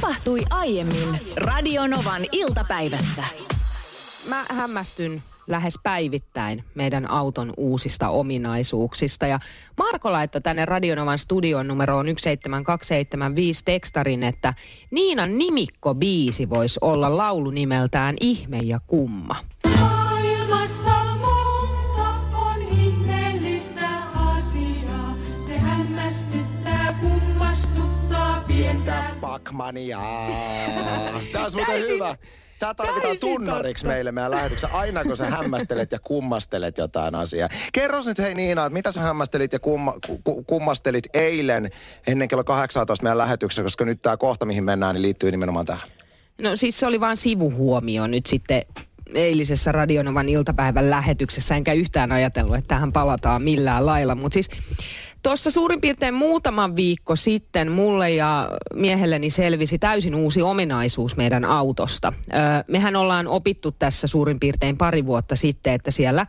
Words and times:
Tapahtui 0.00 0.42
aiemmin 0.50 1.18
Radionovan 1.36 2.22
iltapäivässä. 2.32 3.24
Mä 4.28 4.44
hämmästyn 4.50 5.22
lähes 5.46 5.78
päivittäin 5.82 6.64
meidän 6.74 7.10
auton 7.10 7.52
uusista 7.56 8.08
ominaisuuksista. 8.08 9.26
Ja 9.26 9.40
Marko 9.78 10.12
laittoi 10.12 10.40
tänne 10.40 10.64
Radionovan 10.64 11.18
studion 11.18 11.68
numeroon 11.68 12.06
17275 12.06 13.64
tekstarin, 13.64 14.22
että 14.22 14.54
Niinan 14.90 15.38
nimikko 15.38 15.94
biisi 15.94 16.50
voisi 16.50 16.78
olla 16.82 17.16
laulu 17.16 17.50
nimeltään 17.50 18.14
Ihme 18.20 18.58
ja 18.58 18.80
kumma. 18.86 19.36
Maailmassa 19.80 21.13
Pakmania. 29.34 29.98
Tää 31.32 31.44
on 31.44 31.50
muuten 31.54 31.74
Täysin- 31.74 31.94
hyvä. 31.94 32.16
Tää 32.58 32.74
tarvitaan 32.74 33.02
täysin 33.02 33.20
tunnariksi 33.20 33.84
totta. 33.84 33.94
meille 33.94 34.12
meidän 34.12 34.30
lähetyksessä, 34.30 34.76
aina 34.76 35.04
kun 35.04 35.16
sä 35.16 35.30
hämmästelet 35.30 35.92
ja 35.92 35.98
kummastelet 35.98 36.78
jotain 36.78 37.14
asiaa. 37.14 37.48
Kerros 37.72 38.06
nyt 38.06 38.18
hei 38.18 38.34
Niina, 38.34 38.66
että 38.66 38.72
mitä 38.74 38.92
sä 38.92 39.00
hämmästelit 39.00 39.52
ja 39.52 39.58
kumma, 39.58 39.94
ku, 40.24 40.42
kummastelit 40.42 41.04
eilen 41.14 41.70
ennen 42.06 42.28
kello 42.28 42.44
18 42.44 43.02
meidän 43.02 43.18
lähetyksessä, 43.18 43.62
koska 43.62 43.84
nyt 43.84 44.02
tämä 44.02 44.16
kohta, 44.16 44.46
mihin 44.46 44.64
mennään, 44.64 44.94
niin 44.94 45.02
liittyy 45.02 45.30
nimenomaan 45.30 45.66
tähän. 45.66 45.88
No 46.42 46.56
siis 46.56 46.80
se 46.80 46.86
oli 46.86 47.00
vain 47.00 47.16
sivuhuomio 47.16 48.06
nyt 48.06 48.26
sitten 48.26 48.62
eilisessä 49.14 49.72
Radionovan 49.72 50.28
iltapäivän 50.28 50.90
lähetyksessä, 50.90 51.56
enkä 51.56 51.72
yhtään 51.72 52.12
ajatellut, 52.12 52.56
että 52.56 52.68
tähän 52.68 52.92
palataan 52.92 53.42
millään 53.42 53.86
lailla. 53.86 54.14
Mutta 54.14 54.34
siis 54.34 54.50
tuossa 55.24 55.50
suurin 55.50 55.80
piirtein 55.80 56.14
muutama 56.14 56.76
viikko 56.76 57.16
sitten 57.16 57.72
mulle 57.72 58.10
ja 58.10 58.50
miehelleni 58.74 59.30
selvisi 59.30 59.78
täysin 59.78 60.14
uusi 60.14 60.42
ominaisuus 60.42 61.16
meidän 61.16 61.44
autosta. 61.44 62.12
Öö, 62.32 62.40
mehän 62.68 62.96
ollaan 62.96 63.28
opittu 63.28 63.72
tässä 63.72 64.06
suurin 64.06 64.40
piirtein 64.40 64.76
pari 64.76 65.06
vuotta 65.06 65.36
sitten, 65.36 65.72
että 65.72 65.90
siellä 65.90 66.26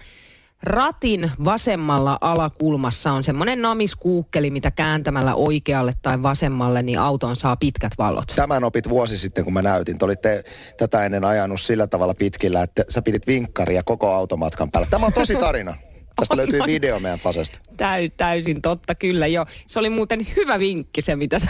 Ratin 0.63 1.31
vasemmalla 1.45 2.17
alakulmassa 2.21 3.11
on 3.11 3.23
semmoinen 3.23 3.61
namiskuukkeli, 3.61 4.49
mitä 4.49 4.71
kääntämällä 4.71 5.35
oikealle 5.35 5.91
tai 6.01 6.23
vasemmalle, 6.23 6.81
niin 6.81 6.99
auton 6.99 7.35
saa 7.35 7.55
pitkät 7.55 7.91
valot. 7.97 8.33
Tämän 8.35 8.63
opit 8.63 8.89
vuosi 8.89 9.17
sitten, 9.17 9.43
kun 9.43 9.53
mä 9.53 9.61
näytin. 9.61 9.97
Te 9.97 10.05
olitte 10.05 10.43
tätä 10.77 11.05
ennen 11.05 11.25
ajanut 11.25 11.61
sillä 11.61 11.87
tavalla 11.87 12.13
pitkillä, 12.13 12.63
että 12.63 12.83
sä 12.89 13.01
pidit 13.01 13.27
vinkkaria 13.27 13.83
koko 13.83 14.13
automatkan 14.13 14.71
päällä. 14.71 14.87
Tämä 14.91 15.05
on 15.05 15.13
tosi 15.13 15.35
tarina. 15.35 15.75
Tästä 16.15 16.37
löytyy 16.37 16.59
video 16.65 16.99
meidän 16.99 17.19
Fasesta. 17.19 17.59
Täy, 17.77 18.09
täysin 18.09 18.61
totta, 18.61 18.95
kyllä 18.95 19.27
jo. 19.27 19.45
Se 19.67 19.79
oli 19.79 19.89
muuten 19.89 20.27
hyvä 20.35 20.59
vinkki 20.59 21.01
se, 21.01 21.15
mitä 21.15 21.39
sä 21.39 21.49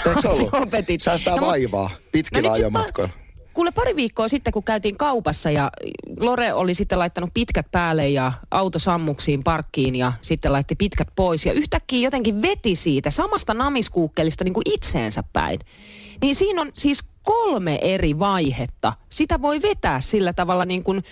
opetit. 0.52 1.02
Säästää 1.02 1.36
mut- 1.36 1.42
vaivaa 1.42 1.90
pitkillä 2.12 2.56
sit 2.56 2.64
ajomatkoilla. 2.64 3.14
Kuule 3.54 3.72
pari 3.72 3.96
viikkoa 3.96 4.28
sitten, 4.28 4.54
kun 4.54 4.64
käytiin 4.64 4.98
kaupassa 4.98 5.52
ja 5.52 5.72
Lore 6.20 6.54
oli 6.54 6.74
sitten 6.74 7.00
laittanut 7.00 7.30
pitkät 7.34 7.66
päälle 7.72 8.10
ja 8.10 8.32
auto 8.52 8.80
sammuksiin 8.80 9.44
parkkiin 9.44 9.96
ja 9.96 10.14
sitten 10.22 10.52
laitti 10.52 10.76
pitkät 10.76 11.08
pois. 11.16 11.46
Ja 11.46 11.54
yhtäkkiä 11.54 12.00
jotenkin 12.00 12.42
veti 12.42 12.76
siitä 12.76 13.12
samasta 13.12 13.54
namiskuukkelista 13.54 14.44
niin 14.44 14.54
kuin 14.54 14.74
itseensä 14.74 15.24
päin. 15.34 15.60
Niin 16.22 16.36
siinä 16.36 16.62
on 16.62 16.72
siis 16.74 17.04
kolme 17.24 17.80
eri 17.82 18.20
vaihetta. 18.20 18.94
Sitä 19.10 19.42
voi 19.42 19.62
vetää 19.62 20.02
sillä 20.02 20.34
tavalla 20.34 20.66
niin 20.66 20.84
kuin 20.84 21.04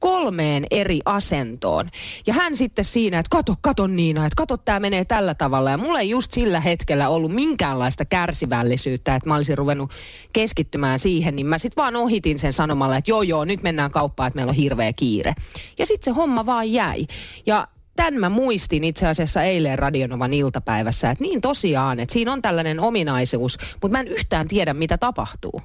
kolmeen 0.00 0.66
eri 0.70 1.00
asentoon. 1.04 1.90
Ja 2.26 2.34
hän 2.34 2.56
sitten 2.56 2.84
siinä, 2.84 3.18
että 3.18 3.30
kato, 3.30 3.54
kato 3.60 3.86
Niina, 3.86 4.26
että 4.26 4.36
kato, 4.36 4.56
tämä 4.56 4.80
menee 4.80 5.04
tällä 5.04 5.34
tavalla. 5.34 5.70
Ja 5.70 5.78
mulla 5.78 6.00
ei 6.00 6.10
just 6.10 6.32
sillä 6.32 6.60
hetkellä 6.60 7.08
ollut 7.08 7.32
minkäänlaista 7.32 8.04
kärsivällisyyttä, 8.04 9.14
että 9.14 9.28
mä 9.28 9.36
olisin 9.36 9.58
ruvennut 9.58 9.90
keskittymään 10.32 10.98
siihen, 10.98 11.36
niin 11.36 11.46
mä 11.46 11.58
sitten 11.58 11.82
vaan 11.82 11.96
ohitin 11.96 12.38
sen 12.38 12.52
sanomalla, 12.52 12.96
että 12.96 13.10
joo 13.10 13.22
joo, 13.22 13.44
nyt 13.44 13.62
mennään 13.62 13.90
kauppaan, 13.90 14.26
että 14.26 14.36
meillä 14.36 14.50
on 14.50 14.56
hirveä 14.56 14.92
kiire. 14.92 15.34
Ja 15.78 15.86
sitten 15.86 16.14
se 16.14 16.18
homma 16.18 16.46
vaan 16.46 16.72
jäi. 16.72 17.06
Ja 17.46 17.68
tämän 17.96 18.20
mä 18.20 18.28
muistin 18.28 18.84
itse 18.84 19.06
asiassa 19.06 19.42
eilen 19.42 19.78
Radionovan 19.78 20.32
iltapäivässä, 20.32 21.10
että 21.10 21.24
niin 21.24 21.40
tosiaan, 21.40 22.00
että 22.00 22.12
siinä 22.12 22.32
on 22.32 22.42
tällainen 22.42 22.80
ominaisuus, 22.80 23.58
mutta 23.82 23.92
mä 23.96 24.00
en 24.00 24.08
yhtään 24.08 24.48
tiedä, 24.48 24.74
mitä 24.74 24.98
tapahtuu. 24.98 25.60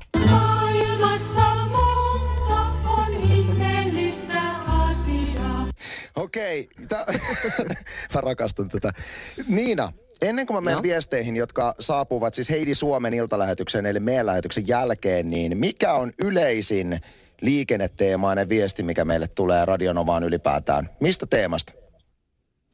Okei, 6.35 6.69
tä- 6.89 7.05
mä 8.13 8.21
rakastan 8.21 8.69
tätä. 8.69 8.93
Niina, 9.47 9.93
ennen 10.21 10.45
kuin 10.45 10.55
mä 10.57 10.61
menen 10.61 10.75
Joo. 10.75 10.83
viesteihin, 10.83 11.35
jotka 11.35 11.75
saapuvat 11.79 12.33
siis 12.33 12.49
Heidi 12.49 12.75
Suomen 12.75 13.13
iltalähetykseen, 13.13 13.85
eli 13.85 13.99
meidän 13.99 14.25
lähetyksen 14.25 14.67
jälkeen, 14.67 15.29
niin 15.29 15.57
mikä 15.57 15.93
on 15.93 16.13
yleisin 16.23 17.01
liikenneteemainen 17.41 18.49
viesti, 18.49 18.83
mikä 18.83 19.05
meille 19.05 19.27
tulee 19.27 19.65
Radionovaan 19.65 20.23
ylipäätään? 20.23 20.89
Mistä 20.99 21.25
teemasta? 21.25 21.73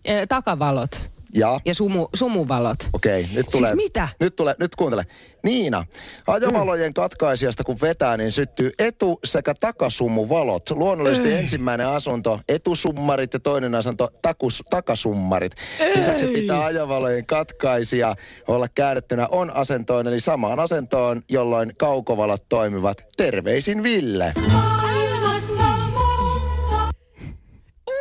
Ee, 0.05 0.25
takavalot 0.27 1.09
Ja? 1.33 1.59
ja 1.65 1.75
sumu, 1.75 2.07
sumuvalot. 2.15 2.77
Okei, 2.93 3.21
nyt 3.21 3.45
Siis 3.49 3.61
tulee... 3.61 3.75
mitä? 3.75 4.07
Nyt 4.19 4.35
tulee, 4.35 4.55
nyt 4.59 4.75
kuuntele. 4.75 5.05
Niina, 5.43 5.85
ajovalojen 6.27 6.93
katkaisijasta 6.93 7.63
kun 7.63 7.81
vetää, 7.81 8.17
niin 8.17 8.31
syttyy 8.31 8.71
etu- 8.79 9.19
sekä 9.25 9.53
takasumuvalot. 9.59 10.69
Luonnollisesti 10.69 11.33
ensimmäinen 11.33 11.87
asunto, 11.87 12.39
etusummarit 12.49 13.33
ja 13.33 13.39
toinen 13.39 13.75
asunto, 13.75 14.09
takus, 14.21 14.63
takasummarit. 14.69 15.51
Lisäksi 15.95 16.25
pitää 16.27 16.65
ajovalojen 16.65 17.25
katkaisija 17.25 18.15
olla 18.47 18.67
käännettynä 18.75 19.27
on 19.31 19.55
asentoon, 19.55 20.07
eli 20.07 20.19
samaan 20.19 20.59
asentoon, 20.59 21.21
jolloin 21.29 21.73
kaukovalot 21.77 22.49
toimivat. 22.49 22.97
Terveisin 23.17 23.83
Ville. 23.83 24.33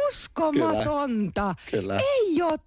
Uskomatonta. 0.08 1.54
Kyllä. 1.70 1.96
Ei 1.98 2.42
ole 2.42 2.58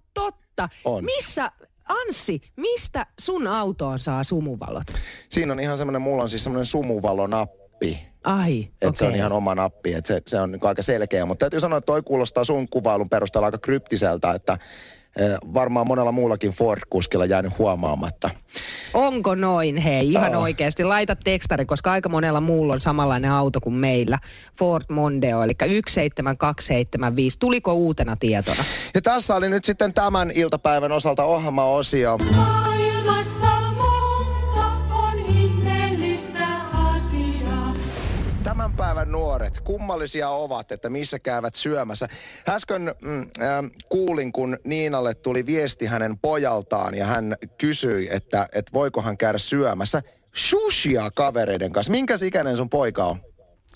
totta. 0.55 0.69
On. 0.85 1.05
Missä, 1.05 1.51
Anssi, 1.89 2.41
mistä 2.57 3.05
sun 3.19 3.47
autoon 3.47 3.99
saa 3.99 4.23
sumuvalot? 4.23 4.83
Siinä 5.29 5.53
on 5.53 5.59
ihan 5.59 5.77
semmoinen, 5.77 6.01
mulla 6.01 6.23
on 6.23 6.29
siis 6.29 6.43
semmoinen 6.43 6.65
sumuvalonappi. 6.65 8.07
Ai, 8.23 8.59
Että 8.61 8.87
okei. 8.87 8.97
se 8.97 9.05
on 9.05 9.15
ihan 9.15 9.31
oma 9.31 9.55
nappi, 9.55 9.93
että 9.93 10.07
se, 10.07 10.21
se 10.27 10.39
on 10.39 10.51
niin 10.51 10.65
aika 10.65 10.81
selkeä. 10.81 11.25
Mutta 11.25 11.43
täytyy 11.43 11.59
sanoa, 11.59 11.77
että 11.77 11.85
toi 11.85 12.01
kuulostaa 12.01 12.43
sun 12.43 12.69
kuvailun 12.69 13.09
perusteella 13.09 13.45
aika 13.45 13.57
kryptiseltä, 13.57 14.31
että 14.31 14.57
varmaan 15.53 15.88
monella 15.88 16.12
muullakin 16.12 16.51
Ford-kuskilla 16.51 17.25
jäänyt 17.25 17.57
huomaamatta. 17.57 18.29
Onko 18.94 19.35
noin, 19.35 19.78
hei, 19.78 20.12
ihan 20.12 20.35
Oo. 20.35 20.41
oikeasti. 20.41 20.84
Laita 20.84 21.16
tekstari, 21.16 21.66
koska 21.66 21.91
aika 21.91 22.09
monella 22.09 22.41
muulla 22.41 22.74
on 22.74 22.79
samanlainen 22.79 23.31
auto 23.31 23.62
kuin 23.62 23.74
meillä. 23.74 24.18
Ford 24.59 24.84
Mondeo, 24.91 25.44
eli 25.44 25.53
17275. 25.59 27.40
Tuliko 27.40 27.74
uutena 27.74 28.16
tietona? 28.19 28.63
Ja 28.96 29.01
tässä 29.01 29.35
oli 29.35 29.50
nyt 29.50 29.66
sitten 29.66 29.94
tämän 29.94 30.31
iltapäivän 30.35 30.91
osalta 30.91 31.24
ohjelmaosio. 31.24 32.18
Maailmassa 32.35 33.62
Tämän 38.43 38.73
päivän 38.73 39.11
nuoret, 39.11 39.59
kummallisia 39.59 40.29
ovat, 40.29 40.71
että 40.71 40.89
missä 40.89 41.19
käyvät 41.19 41.55
syömässä. 41.55 42.07
Äsken 42.49 42.95
mm, 43.01 43.21
äh, 43.21 43.27
kuulin, 43.89 44.31
kun 44.31 44.57
Niinalle 44.63 45.13
tuli 45.13 45.45
viesti 45.45 45.85
hänen 45.85 46.19
pojaltaan 46.19 46.95
ja 46.95 47.05
hän 47.05 47.37
kysyi, 47.57 48.07
että, 48.11 48.47
että 48.53 48.71
voiko 48.73 49.01
hän 49.01 49.17
käydä 49.17 49.37
syömässä 49.37 50.03
sushia 50.33 51.11
kavereiden 51.15 51.73
kanssa. 51.73 51.91
Minkä 51.91 52.15
ikäinen 52.25 52.57
sun 52.57 52.69
poika 52.69 53.05
on? 53.05 53.32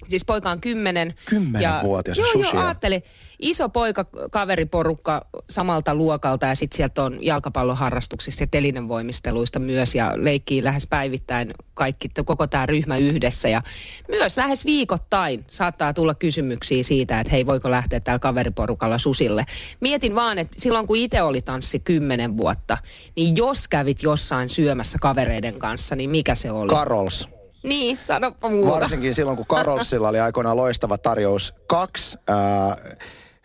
Siis 0.08 0.26
poika 0.26 0.50
on 0.50 0.62
kymmenen. 0.62 1.14
Kymmenenvuotias, 1.26 2.18
Joo, 2.18 2.28
susia. 2.32 2.52
joo, 2.54 2.64
ajatteli. 2.64 3.04
Iso 3.40 3.70
poika, 3.70 4.06
kaveriporukka 4.32 5.26
samalta 5.50 5.96
luokalta 5.96 6.46
ja 6.46 6.56
sitten 6.56 6.78
sieltä 6.78 7.04
on 7.04 7.20
jalkapalloharrastuksista 7.22 8.44
ja 8.44 8.48
telinenvoimisteluista 8.48 9.60
myös 9.60 9.96
ja 9.96 10.14
leikkii 10.16 10.64
lähes 10.64 10.88
päivittäin 10.88 11.54
kaikki, 11.74 12.10
koko 12.26 12.48
tämä 12.48 12.66
ryhmä 12.66 12.98
yhdessä. 12.98 13.50
Ja 13.50 13.62
myös 14.08 14.38
lähes 14.38 14.66
viikoittain 14.66 15.44
saattaa 15.48 15.94
tulla 15.94 16.16
kysymyksiä 16.16 16.84
siitä, 16.84 17.20
että 17.20 17.32
hei, 17.32 17.46
voiko 17.46 17.72
lähteä 17.72 18.00
täällä 18.00 18.20
kaveriporukalla 18.20 18.98
susille. 18.98 19.46
Mietin 19.80 20.16
vaan, 20.16 20.38
että 20.38 20.56
silloin 20.58 20.88
kun 20.88 20.98
itse 20.98 21.22
oli 21.22 21.42
tanssi 21.42 21.80
kymmenen 21.80 22.38
vuotta, 22.38 22.78
niin 23.16 23.38
jos 23.38 23.68
kävit 23.68 24.04
jossain 24.04 24.50
syömässä 24.50 24.98
kavereiden 25.02 25.60
kanssa, 25.60 25.96
niin 25.96 26.10
mikä 26.10 26.36
se 26.36 26.52
oli? 26.52 26.70
Karols. 26.70 27.37
Niin, 27.64 28.00
sanoppa 28.04 28.50
muuta. 28.50 28.72
Varsinkin 28.72 29.14
silloin, 29.14 29.38
kun 29.38 29.46
Karolsilla 29.46 30.10
oli 30.10 30.20
aikoinaan 30.20 30.58
loistava 30.58 30.98
tarjous. 30.98 31.54
Kaksi, 31.68 32.18
ää, 32.28 32.78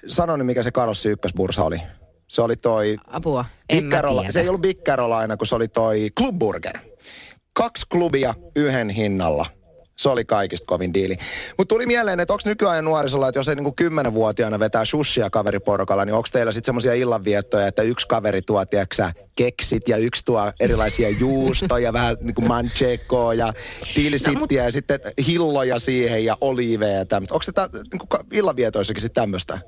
sano 0.08 0.36
nyt 0.36 0.46
mikä 0.46 0.62
se 0.62 0.70
Karolsin 0.70 1.12
ykkösbursa 1.12 1.64
oli. 1.64 1.82
Se 2.28 2.42
oli 2.42 2.56
toi... 2.56 2.96
Apua, 3.06 3.44
en 3.68 3.88
tiedä. 3.88 4.30
Se 4.30 4.40
ei 4.40 4.48
ollut 4.48 4.62
Big 4.62 4.82
Carolina, 4.82 5.36
kun 5.36 5.46
se 5.46 5.54
oli 5.54 5.68
toi 5.68 6.10
Club 6.18 6.38
Burger. 6.38 6.78
Kaksi 7.52 7.86
klubia 7.90 8.34
yhden 8.56 8.90
hinnalla. 8.90 9.46
Se 10.02 10.08
oli 10.08 10.24
kaikista 10.24 10.66
kovin 10.66 10.94
diili. 10.94 11.16
Mutta 11.58 11.74
tuli 11.74 11.86
mieleen, 11.86 12.20
että 12.20 12.34
onko 12.34 12.42
nykyään 12.44 12.84
nuorisolla, 12.84 13.28
että 13.28 13.38
jos 13.38 13.48
ei 13.48 13.54
niinku 13.54 13.72
kymmenenvuotiaana 13.72 14.58
vetää 14.58 14.84
shushia 14.84 15.30
kaveriporukalla, 15.30 16.04
niin 16.04 16.14
onko 16.14 16.28
teillä 16.32 16.52
sitten 16.52 16.66
semmoisia 16.66 16.94
illanviettoja, 16.94 17.66
että 17.66 17.82
yksi 17.82 18.08
kaveri 18.08 18.42
tuo, 18.42 18.64
tiedätkö 18.64 19.10
keksit 19.34 19.88
ja 19.88 19.96
yksi 19.96 20.24
tuo 20.24 20.52
erilaisia 20.60 21.08
juustoja, 21.20 21.92
vähän 21.92 22.16
niin 22.20 22.34
kuin 22.34 22.48
manchekoa 22.48 23.34
ja 23.34 23.52
tilsittiä 23.94 24.32
no, 24.32 24.38
mut... 24.38 24.52
ja 24.52 24.72
sitten 24.72 25.00
hilloja 25.26 25.78
siihen 25.78 26.24
ja 26.24 26.36
oliiveja 26.40 26.98
ja 26.98 27.04
tämmöistä. 27.04 27.34
Onko 27.34 27.44
tätä 27.52 27.68
niin 27.92 28.26
illanvietoissakin 28.32 29.00
sitten 29.00 29.22
tämmöistä? 29.22 29.58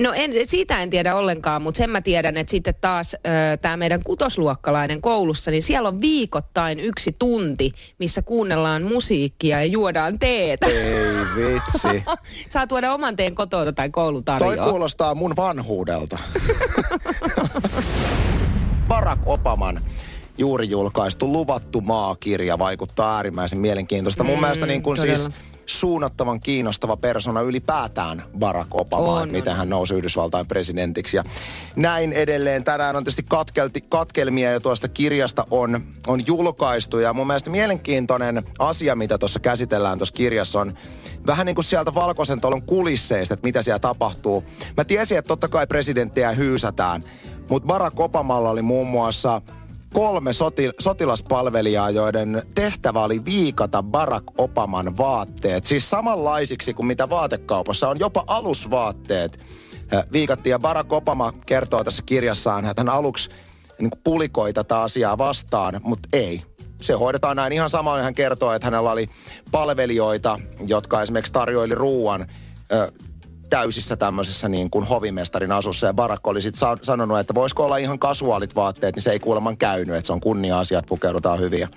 No 0.00 0.12
en, 0.14 0.30
siitä 0.44 0.82
en 0.82 0.90
tiedä 0.90 1.14
ollenkaan, 1.14 1.62
mutta 1.62 1.78
sen 1.78 1.90
mä 1.90 2.00
tiedän, 2.00 2.36
että 2.36 2.50
sitten 2.50 2.74
taas 2.80 3.16
tämä 3.62 3.76
meidän 3.76 4.00
kutosluokkalainen 4.04 5.00
koulussa, 5.00 5.50
niin 5.50 5.62
siellä 5.62 5.88
on 5.88 6.00
viikoittain 6.00 6.80
yksi 6.80 7.16
tunti, 7.18 7.72
missä 7.98 8.22
kuunnellaan 8.22 8.82
musiikkia 8.82 9.60
ja 9.60 9.64
juodaan 9.64 10.18
teetä. 10.18 10.66
Ei 10.66 11.14
vitsi. 11.36 12.04
Saa 12.52 12.66
tuoda 12.66 12.94
oman 12.94 13.16
teen 13.16 13.34
kotoa 13.34 13.72
tai 13.72 13.90
koulutarjoa. 13.90 14.56
Toi 14.56 14.70
kuulostaa 14.70 15.14
mun 15.14 15.36
vanhuudelta. 15.36 16.18
Barack 18.88 19.22
Obaman 19.26 19.80
juuri 20.38 20.70
julkaistu 20.70 21.32
Luvattu 21.32 21.80
maakirja 21.80 22.58
vaikuttaa 22.58 23.16
äärimmäisen 23.16 23.58
mielenkiintoista. 23.58 24.24
Mm, 24.24 24.30
Mun 24.30 24.40
mielestä 24.40 24.66
niin 24.66 24.82
kuin 24.82 24.96
siis 24.96 25.30
suunnattavan 25.66 26.40
kiinnostava 26.40 26.96
persona 26.96 27.40
ylipäätään 27.40 28.22
Barack 28.38 28.74
Obama, 28.74 29.20
on, 29.20 29.30
miten 29.30 29.56
hän 29.56 29.68
nousi 29.68 29.94
Yhdysvaltain 29.94 30.46
presidentiksi 30.46 31.16
ja 31.16 31.24
näin 31.76 32.12
edelleen. 32.12 32.64
Tänään 32.64 32.96
on 32.96 33.04
tietysti 33.04 33.22
katkelti, 33.28 33.80
katkelmia 33.80 34.52
ja 34.52 34.60
tuosta 34.60 34.88
kirjasta 34.88 35.46
on, 35.50 35.84
on 36.06 36.26
julkaistu 36.26 36.98
ja 36.98 37.12
mun 37.12 37.26
mielestä 37.26 37.50
mielenkiintoinen 37.50 38.42
asia, 38.58 38.96
mitä 38.96 39.18
tuossa 39.18 39.40
käsitellään 39.40 39.98
tuossa 39.98 40.14
kirjassa 40.14 40.60
on 40.60 40.74
vähän 41.26 41.46
niin 41.46 41.54
kuin 41.54 41.64
sieltä 41.64 41.94
valkoisen 41.94 42.40
talon 42.40 42.62
kulisseista, 42.62 43.34
että 43.34 43.46
mitä 43.46 43.62
siellä 43.62 43.78
tapahtuu. 43.78 44.44
Mä 44.76 44.84
tiesin, 44.84 45.18
että 45.18 45.28
totta 45.28 45.48
kai 45.48 45.66
presidenttiä 45.66 46.32
hyysätään, 46.32 47.04
mutta 47.48 47.66
Barack 47.66 48.00
Obamalla 48.00 48.50
oli 48.50 48.62
muun 48.62 48.86
muassa 48.86 49.42
kolme 49.94 50.32
soti, 50.32 50.70
sotilaspalvelijaa, 50.78 51.90
joiden 51.90 52.42
tehtävä 52.54 53.04
oli 53.04 53.24
viikata 53.24 53.82
Barack 53.82 54.26
Obaman 54.38 54.96
vaatteet. 54.96 55.66
Siis 55.66 55.90
samanlaisiksi 55.90 56.74
kuin 56.74 56.86
mitä 56.86 57.08
vaatekaupassa 57.08 57.88
on, 57.88 57.98
jopa 57.98 58.24
alusvaatteet 58.26 59.38
viikattiin. 60.12 60.50
Ja 60.50 60.58
Barack 60.58 60.92
Obama 60.92 61.32
kertoo 61.46 61.84
tässä 61.84 62.02
kirjassaan, 62.06 62.64
että 62.64 62.80
hän 62.80 62.88
aluksi 62.88 63.30
niin 63.78 63.90
pulikoi 64.04 64.52
tätä 64.52 64.80
asiaa 64.80 65.18
vastaan, 65.18 65.80
mutta 65.82 66.08
ei. 66.12 66.42
Se 66.82 66.92
hoidetaan 66.92 67.36
näin. 67.36 67.52
Ihan 67.52 67.70
samoin 67.70 68.02
hän 68.02 68.14
kertoo, 68.14 68.52
että 68.52 68.66
hänellä 68.66 68.92
oli 68.92 69.08
palvelijoita, 69.50 70.38
jotka 70.66 71.02
esimerkiksi 71.02 71.32
tarjoili 71.32 71.74
ruuan 71.74 72.26
täysissä 73.50 73.96
tämmöisessä 73.96 74.48
niin 74.48 74.70
kuin 74.70 74.84
hovimestarin 74.84 75.52
asussa. 75.52 75.86
Ja 75.86 75.94
Barack 75.94 76.26
oli 76.26 76.42
sitten 76.42 76.58
sa- 76.58 76.78
sanonut, 76.82 77.18
että 77.18 77.34
voisiko 77.34 77.64
olla 77.64 77.76
ihan 77.76 77.98
kasuaalit 77.98 78.54
vaatteet, 78.54 78.94
niin 78.94 79.02
se 79.02 79.12
ei 79.12 79.18
kuulemma 79.18 79.56
käynyt. 79.56 79.94
Että 79.96 80.06
se 80.06 80.12
on 80.12 80.20
kunnia-asia, 80.20 80.78
että 80.78 80.88
pukeudutaan 80.88 81.40
hyvin. 81.40 81.68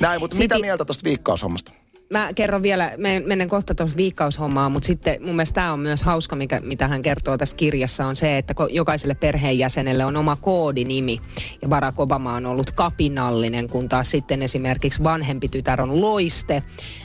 Näin, 0.00 0.20
mutta 0.20 0.34
Siti... 0.34 0.44
mitä 0.44 0.58
mieltä 0.58 0.84
tuosta 0.84 1.04
viikkaushommasta? 1.04 1.72
Mä 2.12 2.30
kerron 2.34 2.62
vielä, 2.62 2.92
menen 3.26 3.48
kohta 3.48 3.74
tuossa 3.74 3.96
viikkaushommaan, 3.96 4.72
mutta 4.72 4.86
sitten 4.86 5.16
mun 5.20 5.36
mielestä 5.36 5.54
tämä 5.54 5.72
on 5.72 5.80
myös 5.80 6.02
hauska, 6.02 6.36
mikä, 6.36 6.60
mitä 6.60 6.88
hän 6.88 7.02
kertoo 7.02 7.38
tässä 7.38 7.56
kirjassa, 7.56 8.06
on 8.06 8.16
se, 8.16 8.38
että 8.38 8.54
jokaiselle 8.70 9.14
perheenjäsenelle 9.14 10.04
on 10.04 10.16
oma 10.16 10.36
koodinimi. 10.36 11.20
Ja 11.62 11.68
Barack 11.68 12.00
Obama 12.00 12.34
on 12.34 12.46
ollut 12.46 12.70
kapinallinen, 12.70 13.68
kun 13.68 13.88
taas 13.88 14.10
sitten 14.10 14.42
esimerkiksi 14.42 15.04
vanhempi 15.04 15.48
tytär 15.48 15.82
on 15.82 16.00
loiste 16.00 16.62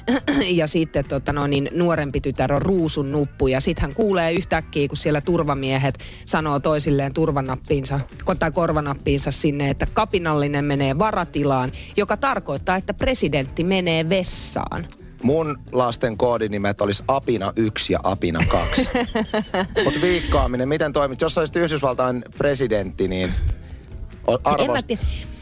ja 0.60 0.68
sitten 0.68 1.06
tota 1.06 1.34
no, 1.34 1.48
niin, 1.48 1.70
nuorempi 1.74 2.22
tytär 2.22 2.54
on 2.54 2.62
ruusun 2.62 3.12
nuppu. 3.12 3.48
Ja 3.48 3.60
sitten 3.62 3.82
hän 3.82 3.94
kuulee 3.94 4.34
yhtäkkiä, 4.34 4.88
kun 4.88 4.98
siellä 4.98 5.22
turvamiehet 5.22 6.00
sanoo 6.26 6.60
toisilleen 6.60 7.14
turvanappiinsa, 7.14 8.00
tai 8.40 8.52
korvanappiinsa 8.52 9.32
sinne, 9.32 9.70
että 9.70 9.88
kapinallinen 9.94 10.66
menee 10.66 11.00
varatilaan, 11.00 11.72
joka 11.98 12.18
tarkoittaa, 12.18 12.76
että 12.76 12.94
presidentti 12.94 13.64
menee 13.64 14.10
vessaan. 14.10 14.86
Mun 15.26 15.58
lasten 15.72 16.18
koodinimet 16.18 16.82
olisi 16.82 17.04
Apina 17.08 17.54
1 17.56 17.94
ja 17.94 18.00
Apina 18.04 18.40
2. 18.52 18.90
Mutta 19.84 20.02
viikkaaminen, 20.02 20.70
miten 20.70 20.94
toimit? 20.94 21.22
Jos 21.22 21.38
olisit 21.38 21.56
Yhdysvaltain 21.56 22.26
presidentti, 22.38 23.08
niin 23.08 23.32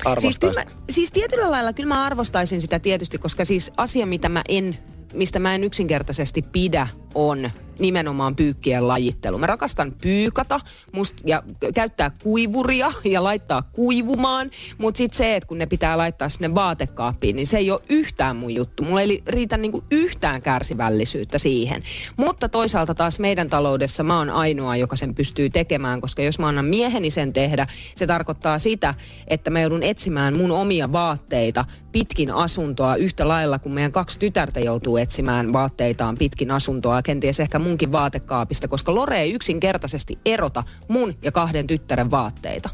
arvost, 0.06 0.41
siis, 0.41 0.56
mä, 0.56 0.63
siis 0.89 1.12
tietyllä 1.12 1.51
lailla 1.51 1.74
kyllä 1.74 1.95
mä 1.95 2.06
arvostaisin 2.06 2.62
sitä 2.62 2.80
tietysti, 2.80 3.18
koska 3.18 3.45
siis 3.45 3.71
asia, 3.77 4.06
mitä 4.06 4.30
mä 4.30 4.41
en, 4.50 4.77
mistä 5.13 5.39
mä 5.39 5.56
en 5.56 5.63
yksinkertaisesti 5.63 6.41
pidä, 6.41 6.88
on 7.15 7.51
nimenomaan 7.80 8.36
pyykkien 8.36 8.88
lajittelu. 8.88 9.38
Mä 9.38 9.48
rakastan 9.48 9.94
pyykata 10.02 10.60
must, 10.92 11.16
ja 11.25 11.44
käyttää 11.75 12.12
kuivuria 12.24 12.92
ja 13.04 13.24
laittaa 13.24 13.62
kuivumaan, 13.62 14.52
mutta 14.78 14.98
sitten 14.98 15.18
se, 15.18 15.36
että 15.36 15.48
kun 15.48 15.58
ne 15.58 15.66
pitää 15.66 15.98
laittaa 15.98 16.30
sinne 16.30 16.56
vaatekaappiin, 16.56 17.36
niin 17.36 17.48
se 17.48 17.58
ei 17.58 17.72
ole 17.72 17.81
yhtään 17.90 18.36
mun 18.36 18.56
juttu. 18.56 18.84
Mulla 18.84 19.02
ei 19.02 19.24
riitä 19.28 19.58
niinku 19.58 19.84
yhtään 19.92 20.42
kärsivällisyyttä 20.42 21.38
siihen. 21.38 21.84
Mutta 22.18 22.50
toisaalta 22.50 22.96
taas 22.96 23.20
meidän 23.20 23.50
taloudessa 23.50 24.04
mä 24.04 24.18
oon 24.18 24.30
ainoa, 24.30 24.75
joka 24.75 24.96
sen 24.96 25.16
pystyy 25.16 25.50
tekemään, 25.50 26.02
koska 26.02 26.22
jos 26.22 26.40
mä 26.40 26.48
annan 26.48 26.66
mieheni 26.66 27.10
sen 27.10 27.34
tehdä, 27.34 27.68
se 27.96 28.08
tarkoittaa 28.08 28.60
sitä, 28.60 28.94
että 29.28 29.50
mä 29.50 29.62
joudun 29.62 29.84
etsimään 29.84 30.38
mun 30.38 30.52
omia 30.52 30.92
vaatteita 30.92 31.66
pitkin 31.92 32.31
asuntoa 32.31 32.96
yhtä 32.96 33.28
lailla, 33.28 33.60
kun 33.60 33.72
meidän 33.72 33.92
kaksi 33.92 34.20
tytärtä 34.20 34.60
joutuu 34.60 34.98
etsimään 34.98 35.54
vaatteitaan 35.54 36.18
pitkin 36.18 36.52
asuntoa 36.52 37.02
kenties 37.02 37.40
ehkä 37.40 37.60
munkin 37.63 37.92
vaatekaapista, 37.92 38.68
koska 38.68 38.95
Lore 38.95 39.19
ei 39.19 39.33
yksinkertaisesti 39.33 40.19
erota 40.25 40.63
mun 40.88 41.15
ja 41.21 41.31
kahden 41.31 41.68
tyttären 41.68 42.12
vaatteita. 42.12 42.69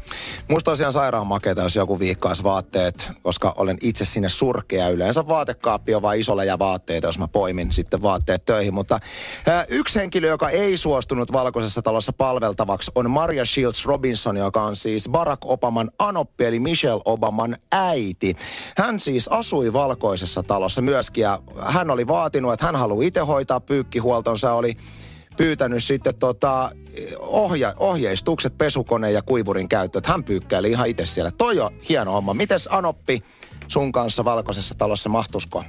Musta 0.48 0.70
tosiaan 0.70 0.92
sairaan 0.92 1.26
makeita, 1.26 1.62
jos 1.62 1.76
joku 1.76 1.98
viikkaisi 1.98 2.42
vaatteet, 2.42 3.10
koska 3.22 3.54
olen 3.56 3.76
itse 3.82 4.04
sinne 4.04 4.28
surkea. 4.28 4.88
Yleensä 4.88 5.28
vaatekaappi 5.28 5.94
on 5.94 6.02
vain 6.02 6.20
isolla 6.20 6.44
ja 6.44 6.58
vaatteita, 6.58 7.06
jos 7.06 7.18
mä 7.18 7.28
poimin 7.28 7.72
sitten 7.72 8.02
vaatteet 8.02 8.44
töihin. 8.44 8.74
Mutta 8.74 9.00
ää, 9.46 9.64
yksi 9.68 9.98
henkilö, 9.98 10.28
joka 10.28 10.50
ei 10.50 10.76
suostunut 10.76 11.32
valkoisessa 11.32 11.82
talossa 11.82 12.12
palveltavaksi, 12.12 12.90
on 12.94 13.10
Maria 13.10 13.44
Shields 13.44 13.84
Robinson, 13.84 14.36
joka 14.36 14.62
on 14.62 14.76
siis 14.76 15.08
Barack 15.08 15.42
Obaman 15.44 15.90
anoppi, 15.98 16.44
eli 16.44 16.60
Michelle 16.60 17.02
Obaman 17.04 17.56
äiti. 17.72 18.36
Hän 18.76 19.00
siis 19.00 19.28
asui 19.28 19.72
valkoisessa 19.72 20.42
talossa 20.42 20.82
myöskin 20.82 21.22
ja 21.22 21.42
hän 21.60 21.90
oli 21.90 22.06
vaatinut, 22.06 22.52
että 22.52 22.66
hän 22.66 22.76
haluaa 22.76 23.06
itse 23.06 23.20
hoitaa 23.20 23.60
pyykkihuoltonsa. 23.60 24.52
Oli 24.52 24.76
pyytänyt 25.36 25.84
sitten 25.84 26.14
tota, 26.14 26.70
ohja, 27.18 27.74
ohjeistukset 27.76 28.58
pesukoneen 28.58 29.14
ja 29.14 29.22
kuivurin 29.22 29.68
käyttöön. 29.68 30.02
Hän 30.06 30.24
pyykkäili 30.24 30.70
ihan 30.70 30.88
itse 30.88 31.06
siellä. 31.06 31.30
Toi 31.30 31.60
on 31.60 31.72
hieno 31.88 32.12
homma. 32.12 32.34
Mites 32.34 32.68
Anoppi 32.72 33.22
sun 33.68 33.92
kanssa 33.92 34.24
valkoisessa 34.24 34.74
talossa 34.74 35.08
mahtusko? 35.08 35.64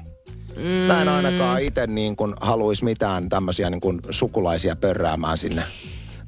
Mm. 0.57 0.63
Mä 0.63 1.01
en 1.01 1.09
ainakaan 1.09 1.61
itse 1.61 1.87
niin 1.87 2.15
haluaisi 2.41 2.83
mitään 2.83 3.30
tämmöisiä 3.30 3.69
niin 3.69 3.81
kuin 3.81 3.99
sukulaisia 4.09 4.75
pörräämään 4.75 5.37
sinne. 5.37 5.63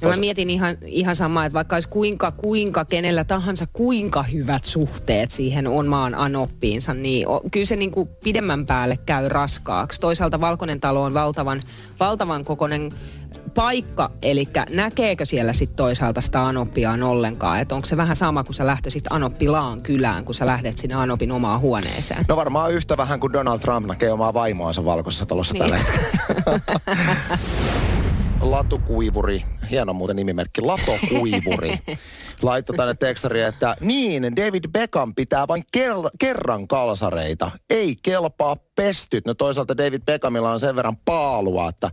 No 0.03 0.10
mä 0.10 0.15
mietin 0.19 0.50
ihan, 0.50 0.77
ihan 0.86 1.15
samaa, 1.15 1.45
että 1.45 1.53
vaikka 1.53 1.75
olisi 1.75 1.89
kuinka, 1.89 2.31
kuinka, 2.31 2.86
kenellä 2.86 3.24
tahansa, 3.24 3.65
kuinka 3.74 4.24
hyvät 4.24 4.63
suhteet 4.63 5.31
siihen 5.31 5.65
maan 5.88 6.15
anoppiinsa, 6.15 6.93
niin 6.93 7.27
o, 7.27 7.41
kyllä 7.51 7.65
se 7.65 7.75
niin 7.75 7.91
kuin 7.91 8.10
pidemmän 8.24 8.65
päälle 8.65 8.98
käy 9.05 9.29
raskaaksi. 9.29 10.01
Toisaalta 10.01 10.41
Valkoinen 10.41 10.79
talo 10.79 11.03
on 11.03 11.13
valtavan, 11.13 11.62
valtavan 12.00 12.45
kokoinen 12.45 12.91
paikka, 13.53 14.12
eli 14.22 14.48
näkeekö 14.69 15.25
siellä 15.25 15.53
sitten 15.53 15.75
toisaalta 15.75 16.22
sitä 16.22 16.45
Anoppiaan 16.45 17.03
ollenkaan? 17.03 17.60
Että 17.60 17.75
onko 17.75 17.86
se 17.86 17.98
vähän 17.98 18.15
sama, 18.15 18.43
kun 18.43 18.53
sä 18.53 18.67
lähtöisit 18.67 19.03
Anoppilaan 19.10 19.81
kylään, 19.81 20.25
kun 20.25 20.36
sä 20.36 20.45
lähdet 20.45 20.77
sinne 20.77 20.95
Anopin 20.95 21.31
omaan 21.31 21.60
huoneeseen? 21.60 22.25
No 22.27 22.36
varmaan 22.36 22.72
yhtä 22.72 22.98
vähän 22.98 23.19
kuin 23.19 23.33
Donald 23.33 23.60
Trump 23.60 23.88
näkee 23.88 24.12
omaa 24.12 24.33
vaimoansa 24.33 24.86
valkoisessa 24.86 25.25
talossa 25.25 25.53
niin. 25.53 25.62
tällä 25.63 25.77
hetkellä. 25.77 26.60
Latukuivuri, 28.51 29.45
hieno 29.71 29.93
muuten 29.93 30.15
nimimerkki, 30.15 30.62
Latokuivuri, 30.62 31.79
laittoi 32.41 32.77
tänne 32.77 32.93
tekstari, 32.93 33.41
että 33.41 33.75
niin, 33.79 34.35
David 34.35 34.63
Beckham 34.71 35.15
pitää 35.15 35.47
vain 35.47 35.63
ker- 35.77 36.09
kerran 36.19 36.67
kalsareita, 36.67 37.51
ei 37.69 37.95
kelpaa 38.03 38.57
pestyt. 38.75 39.25
No 39.25 39.33
toisaalta 39.33 39.77
David 39.77 40.01
Beckhamilla 40.05 40.51
on 40.51 40.59
sen 40.59 40.75
verran 40.75 40.97
paalua, 40.97 41.69
että 41.69 41.91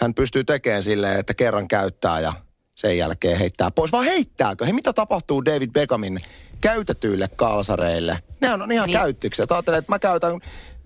hän 0.00 0.14
pystyy 0.14 0.44
tekemään 0.44 0.82
silleen, 0.82 1.20
että 1.20 1.34
kerran 1.34 1.68
käyttää 1.68 2.20
ja 2.20 2.32
sen 2.74 2.98
jälkeen 2.98 3.38
heittää 3.38 3.70
pois. 3.70 3.92
Vaan 3.92 4.04
heittääkö? 4.04 4.64
Hei, 4.64 4.72
mitä 4.72 4.92
tapahtuu 4.92 5.44
David 5.44 5.70
Beckhamin 5.70 6.18
käytetyille 6.60 7.28
kalsareille? 7.36 8.18
Ne 8.40 8.52
on 8.52 8.72
ihan 8.72 8.86
niin. 8.86 8.98
käyttöksiä. 8.98 9.44
Ajattelen, 9.50 9.78
että 9.78 9.92
mä 9.92 9.98
käytän 9.98 10.40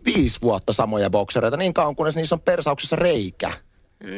viisi 0.05 0.41
vuotta 0.43 0.73
samoja 0.73 1.11
boksereita 1.11 1.57
niin 1.57 1.75
kauan, 1.75 1.97
kunnes 1.97 2.17
niissä 2.17 2.35
on 2.35 2.41
persauksessa 2.41 2.97
reikä. 2.97 3.53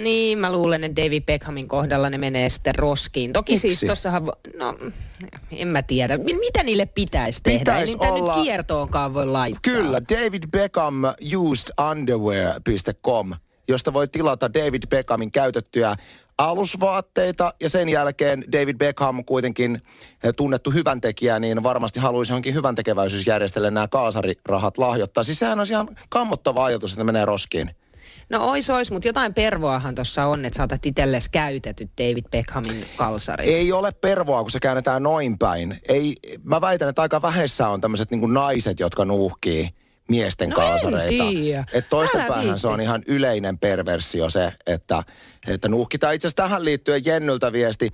Niin, 0.03 0.39
mä 0.39 0.53
luulen, 0.53 0.85
että 0.85 1.03
David 1.05 1.23
Beckhamin 1.27 1.69
kohdalla 1.69 2.11
ne 2.11 2.19
menee 2.19 2.49
sitten 2.51 2.75
roskiin. 2.75 3.33
Toki 3.33 3.53
Miksi? 3.53 3.69
siis 3.77 3.89
tossahan, 3.89 4.25
no 4.59 4.75
en 5.51 5.69
mä 5.69 5.83
tiedä. 5.83 6.19
Mi- 6.19 6.33
Mitä 6.39 6.63
niille 6.63 6.87
pitäisi 6.87 7.41
tehdä? 7.43 7.59
Pitäis 7.59 7.91
Ei 7.91 7.97
olla- 8.11 8.35
nyt 8.35 8.43
kiertoonkaan 8.43 9.15
voi 9.15 9.27
laittaa. 9.27 9.61
Kyllä, 9.63 10.01
David 10.11 10.43
Beckham 10.51 11.03
usedunderwear.com, 11.37 13.33
josta 13.69 13.93
voi 13.93 14.09
tilata 14.09 14.55
David 14.55 14.83
Beckhamin 14.91 15.33
käytettyjä 15.33 15.97
alusvaatteita 16.39 17.55
ja 17.61 17.69
sen 17.69 17.89
jälkeen 17.89 18.45
David 18.53 18.77
Beckham 18.77 19.25
kuitenkin 19.25 19.83
eh, 20.25 20.35
tunnettu 20.37 20.71
hyväntekijä, 20.71 21.39
niin 21.39 21.63
varmasti 21.63 22.01
haluaisi 22.01 22.33
johonkin 22.33 22.55
hyväntekeväisyysjärjestölle 22.55 23.71
nämä 23.71 23.89
kalsarirahat 23.89 24.79
lahjoittaa. 24.79 25.25
Siis 25.25 25.39
sehän 25.39 25.61
on 25.61 25.67
ihan 25.71 25.89
kammottava 26.09 26.65
ajatus, 26.65 26.91
että 26.93 27.01
ne 27.01 27.05
menee 27.13 27.25
roskiin. 27.25 27.71
No 28.31 28.51
ois 28.51 28.71
ois, 28.71 28.91
mutta 28.91 29.09
jotain 29.09 29.35
pervoahan 29.35 29.95
tuossa 29.95 30.27
on, 30.27 30.45
että 30.45 30.57
saatat 30.57 30.87
itsellesi 30.87 31.31
käytetyt 31.31 31.91
David 31.99 32.25
Beckhamin 32.31 32.87
kalsarit. 32.97 33.49
Ei 33.49 33.73
ole 33.73 33.93
pervoa, 33.93 34.43
kun 34.43 34.51
se 34.51 34.61
käännetään 34.61 35.03
noin 35.03 35.39
päin. 35.39 35.81
Ei, 35.89 36.17
mä 36.45 36.61
väitän, 36.61 36.89
että 36.89 37.03
aika 37.03 37.23
vähessä 37.23 37.69
on 37.69 37.81
tämmöiset 37.81 38.11
niin 38.11 38.35
naiset, 38.35 38.81
jotka 38.81 39.05
nuuhkii 39.05 39.71
miesten 40.09 40.49
No 40.49 40.57
kalsareita. 40.57 41.09
tiedä. 41.31 41.65
Et 41.73 41.89
toista 41.89 42.19
Älä 42.19 42.29
päähän 42.29 42.59
se 42.59 42.69
on 42.69 42.73
viitti. 42.73 42.85
ihan 42.85 43.03
yleinen 43.07 43.59
perversio 43.59 44.31
se, 44.31 44.53
että, 44.67 45.03
että 45.49 45.69
nuuhkitaan. 45.69 46.15
Itse 46.15 46.29
asiassa 46.29 46.43
tähän 46.43 46.65
liittyen 46.65 47.05
Jennyltä 47.05 47.53
viesti, 47.53 47.91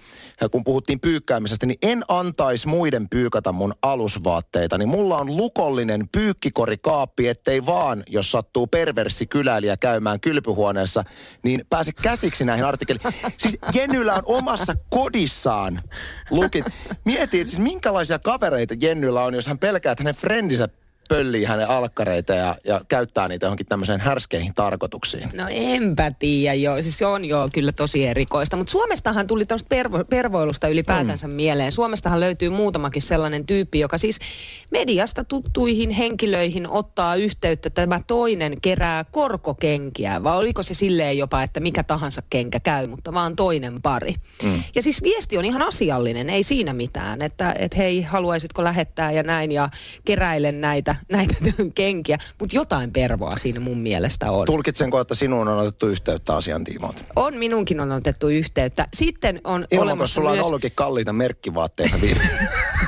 kun 0.50 0.64
puhuttiin 0.64 1.00
pyykkäämisestä, 1.00 1.66
niin 1.66 1.78
en 1.83 2.02
antaisi 2.09 2.69
muiden 2.69 3.09
pyykata 3.09 3.52
mun 3.52 3.75
alusvaatteita. 3.83 4.78
Niin 4.78 4.88
mulla 4.88 5.16
on 5.19 5.37
lukollinen 5.37 6.09
pyykkikorikaappi, 6.12 7.28
ettei 7.28 7.66
vaan, 7.66 8.02
jos 8.09 8.33
sattuu 8.33 8.66
perversi 8.66 9.26
kyläilijä 9.26 9.76
käymään 9.76 10.21
kylpyhuoneessa, 10.21 11.04
niin 11.42 11.64
pääse 11.71 11.92
käsiksi 12.02 12.45
näihin 12.45 12.64
artikkeliin. 12.64 13.02
Siis 13.37 13.59
Jennyllä 13.75 14.14
on 14.14 14.23
omassa 14.26 14.75
kodissaan 14.90 15.81
lukit. 16.31 16.66
Mieti, 17.04 17.40
että 17.40 17.50
siis 17.50 17.62
minkälaisia 17.62 18.19
kavereita 18.19 18.75
Jennyllä 18.81 19.23
on, 19.23 19.35
jos 19.35 19.47
hän 19.47 19.59
pelkää, 19.59 19.92
että 19.92 20.04
hänen 20.04 20.14
frendinsä 20.14 20.69
pöllii 21.16 21.45
hänen 21.45 21.69
alkkareita 21.69 22.35
ja, 22.35 22.57
ja 22.64 22.81
käyttää 22.88 23.28
niitä 23.28 23.47
johonkin 23.47 23.66
tämmöiseen 23.66 24.00
härskeihin 24.00 24.54
tarkoituksiin. 24.54 25.31
No 25.35 25.45
enpä 25.50 26.11
tiedä 26.11 26.54
joo, 26.54 26.83
siis 26.83 26.99
se 26.99 27.07
on 27.07 27.25
jo 27.25 27.49
kyllä 27.54 27.73
tosi 27.73 28.07
erikoista. 28.07 28.57
Mutta 28.57 28.71
Suomestahan 28.71 29.26
tuli 29.26 29.45
tuosta 29.45 29.66
pervo, 29.69 30.04
pervoilusta 30.04 30.69
ylipäätänsä 30.69 31.28
mm. 31.28 31.33
mieleen. 31.33 31.73
Suomestahan 31.73 32.21
löytyy 32.21 32.50
muutamakin 32.50 33.02
sellainen 33.02 33.47
tyyppi, 33.47 33.78
joka 33.78 33.99
siis 33.99 34.19
mediasta 34.71 35.25
tuttuihin 35.25 35.90
henkilöihin 35.90 36.69
ottaa 36.69 37.16
yhteyttä. 37.16 37.71
Tämä 37.71 38.00
toinen 38.07 38.52
kerää 38.62 39.04
korkokenkiä, 39.04 40.23
vai 40.23 40.37
oliko 40.37 40.62
se 40.62 40.75
silleen 40.75 41.19
jopa, 41.19 41.42
että 41.42 41.61
mikä 41.61 41.85
tahansa 41.85 42.23
kenkä 42.31 42.61
käy, 42.61 42.87
mutta 42.87 43.12
vaan 43.12 43.37
toinen 43.37 43.83
pari. 43.83 44.14
Mm. 44.42 44.62
Ja 44.75 44.83
siis 44.83 45.02
viesti 45.02 45.38
on 45.38 45.45
ihan 45.45 45.62
asiallinen, 45.62 46.31
ei 46.31 46.42
siinä 46.42 46.73
mitään, 46.73 47.23
että 47.23 47.54
et 47.59 47.76
hei, 47.76 48.02
haluaisitko 48.02 48.64
lähettää 48.64 49.12
ja 49.12 49.23
näin 49.23 49.52
ja 49.52 49.69
keräilen 50.04 50.61
näitä, 50.61 50.97
näitä 51.09 51.35
kenkiä. 51.75 52.18
Mutta 52.40 52.56
jotain 52.56 52.92
pervoa 52.92 53.37
siinä 53.37 53.61
mun 53.61 53.78
mielestä 53.78 54.30
on. 54.30 54.47
Tulkitsenko, 54.47 55.00
että 55.00 55.14
sinuun 55.14 55.49
on 55.49 55.59
otettu 55.59 55.87
yhteyttä 55.87 56.37
asian 56.37 56.64
tiimoilta? 56.64 57.04
On, 57.16 57.37
minunkin 57.37 57.80
on 57.80 57.92
otettu 57.92 58.28
yhteyttä. 58.28 58.88
Sitten 58.94 59.40
on 59.44 59.66
Ilman, 59.71 59.88
olemassa 59.88 60.14
sulla 60.14 60.30
myös... 60.30 60.40
on 60.40 60.47
ollutkin 60.47 60.73
kalliita 60.75 61.12
merkkivaatteita 61.12 61.97
viime, 62.00 62.21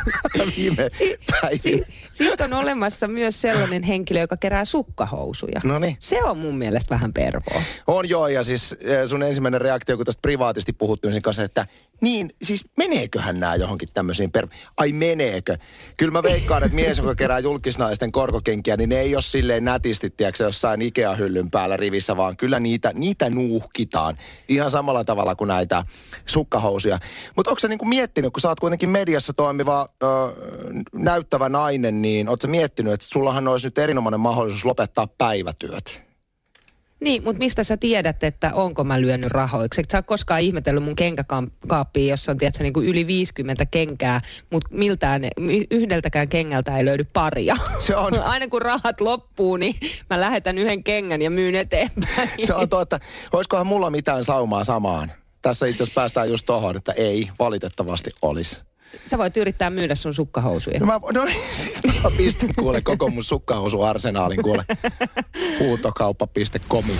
viime 0.56 0.88
päivinä. 1.30 1.86
Sitten 2.12 2.52
on 2.52 2.60
olemassa 2.60 3.08
myös 3.08 3.40
sellainen 3.40 3.82
henkilö, 3.82 4.20
joka 4.20 4.36
kerää 4.36 4.64
sukkahousuja. 4.64 5.60
Noniin. 5.64 5.96
Se 5.98 6.22
on 6.24 6.38
mun 6.38 6.58
mielestä 6.58 6.94
vähän 6.94 7.12
pervoa. 7.12 7.62
On 7.86 8.08
joo, 8.08 8.28
ja 8.28 8.42
siis 8.42 8.76
eh, 8.80 9.08
sun 9.08 9.22
ensimmäinen 9.22 9.60
reaktio, 9.60 9.96
kun 9.96 10.06
tästä 10.06 10.22
privaatisti 10.22 10.72
puhuttiin 10.72 11.12
sen 11.12 11.22
kanssa, 11.22 11.42
että 11.42 11.66
niin, 12.00 12.30
siis 12.42 12.64
meneeköhän 12.76 13.40
nämä 13.40 13.56
johonkin 13.56 13.88
tämmöisiin 13.94 14.30
per... 14.30 14.48
Ai 14.76 14.92
meneekö? 14.92 15.56
Kyllä 15.96 16.12
mä 16.12 16.22
veikkaan, 16.22 16.62
että 16.62 16.74
mies, 16.74 16.98
joka 16.98 17.14
kerää 17.14 17.38
julkisnaisten 17.38 18.03
korkokenkiä, 18.12 18.76
niin 18.76 18.88
ne 18.88 19.00
ei 19.00 19.16
ole 19.16 19.22
silleen 19.22 19.64
nätisti, 19.64 20.10
tiedätkö, 20.10 20.44
jossain 20.44 20.82
Ikea-hyllyn 20.82 21.50
päällä 21.50 21.76
rivissä, 21.76 22.16
vaan 22.16 22.36
kyllä 22.36 22.60
niitä, 22.60 22.92
niitä 22.94 23.30
nuuhkitaan. 23.30 24.18
Ihan 24.48 24.70
samalla 24.70 25.04
tavalla 25.04 25.34
kuin 25.34 25.48
näitä 25.48 25.84
sukkahousuja. 26.26 26.98
Mutta 27.36 27.50
onko 27.50 27.58
sä 27.58 27.68
niinku 27.68 27.84
miettinyt, 27.84 28.32
kun 28.32 28.40
sä 28.40 28.48
oot 28.48 28.60
kuitenkin 28.60 28.90
mediassa 28.90 29.32
toimiva 29.32 29.88
ö, 30.02 30.06
näyttävä 30.92 31.48
nainen, 31.48 32.02
niin 32.02 32.28
oot 32.28 32.40
sä 32.40 32.48
miettinyt, 32.48 32.92
että 32.92 33.06
sullahan 33.06 33.48
olisi 33.48 33.66
nyt 33.66 33.78
erinomainen 33.78 34.20
mahdollisuus 34.20 34.64
lopettaa 34.64 35.06
päivätyöt? 35.06 36.13
Niin, 37.04 37.24
mutta 37.24 37.38
mistä 37.38 37.64
sä 37.64 37.76
tiedät, 37.76 38.22
että 38.22 38.54
onko 38.54 38.84
mä 38.84 39.00
lyönyt 39.00 39.30
rahoiksi? 39.30 39.80
Et 39.80 39.90
sä 39.90 39.98
oot 39.98 40.06
koskaan 40.06 40.40
ihmetellyt 40.40 40.84
mun 40.84 40.96
kenkäkaappiin, 40.96 42.10
jossa 42.10 42.32
on 42.32 42.38
tiedätkö, 42.38 42.62
niin 42.62 42.72
kuin 42.72 42.86
yli 42.86 43.06
50 43.06 43.66
kenkää, 43.66 44.20
mutta 44.50 44.68
miltään, 44.70 45.22
mi- 45.40 45.66
yhdeltäkään 45.70 46.28
kengältä 46.28 46.78
ei 46.78 46.84
löydy 46.84 47.04
paria. 47.12 47.56
Se 47.78 47.96
on. 47.96 48.22
Aina 48.22 48.48
kun 48.48 48.62
rahat 48.62 49.00
loppuu, 49.00 49.56
niin 49.56 49.74
mä 50.10 50.20
lähetän 50.20 50.58
yhden 50.58 50.84
kengän 50.84 51.22
ja 51.22 51.30
myyn 51.30 51.54
eteenpäin. 51.54 52.30
Se 52.46 52.54
on 52.54 52.68
totta. 52.68 53.00
Olisikohan 53.32 53.66
mulla 53.66 53.90
mitään 53.90 54.24
saumaa 54.24 54.64
samaan? 54.64 55.12
Tässä 55.42 55.66
itse 55.66 55.82
asiassa 55.82 56.00
päästään 56.00 56.30
just 56.30 56.46
tohon, 56.46 56.76
että 56.76 56.92
ei 56.92 57.28
valitettavasti 57.38 58.10
olisi. 58.22 58.62
Sä 59.06 59.18
voit 59.18 59.36
yrittää 59.36 59.70
myydä 59.70 59.94
sun 59.94 60.14
sukkahousuja. 60.14 60.80
No 60.80 60.86
mä, 60.86 61.00
no 61.12 61.26
siis 61.52 61.82
mä 62.04 62.10
pistän 62.16 62.48
kuule 62.58 62.80
koko 62.80 63.08
mun 63.08 63.24
sukkahousuarsenaalin 63.24 64.42
kuule 64.42 64.64
huutokauppa.comiin. 65.60 66.98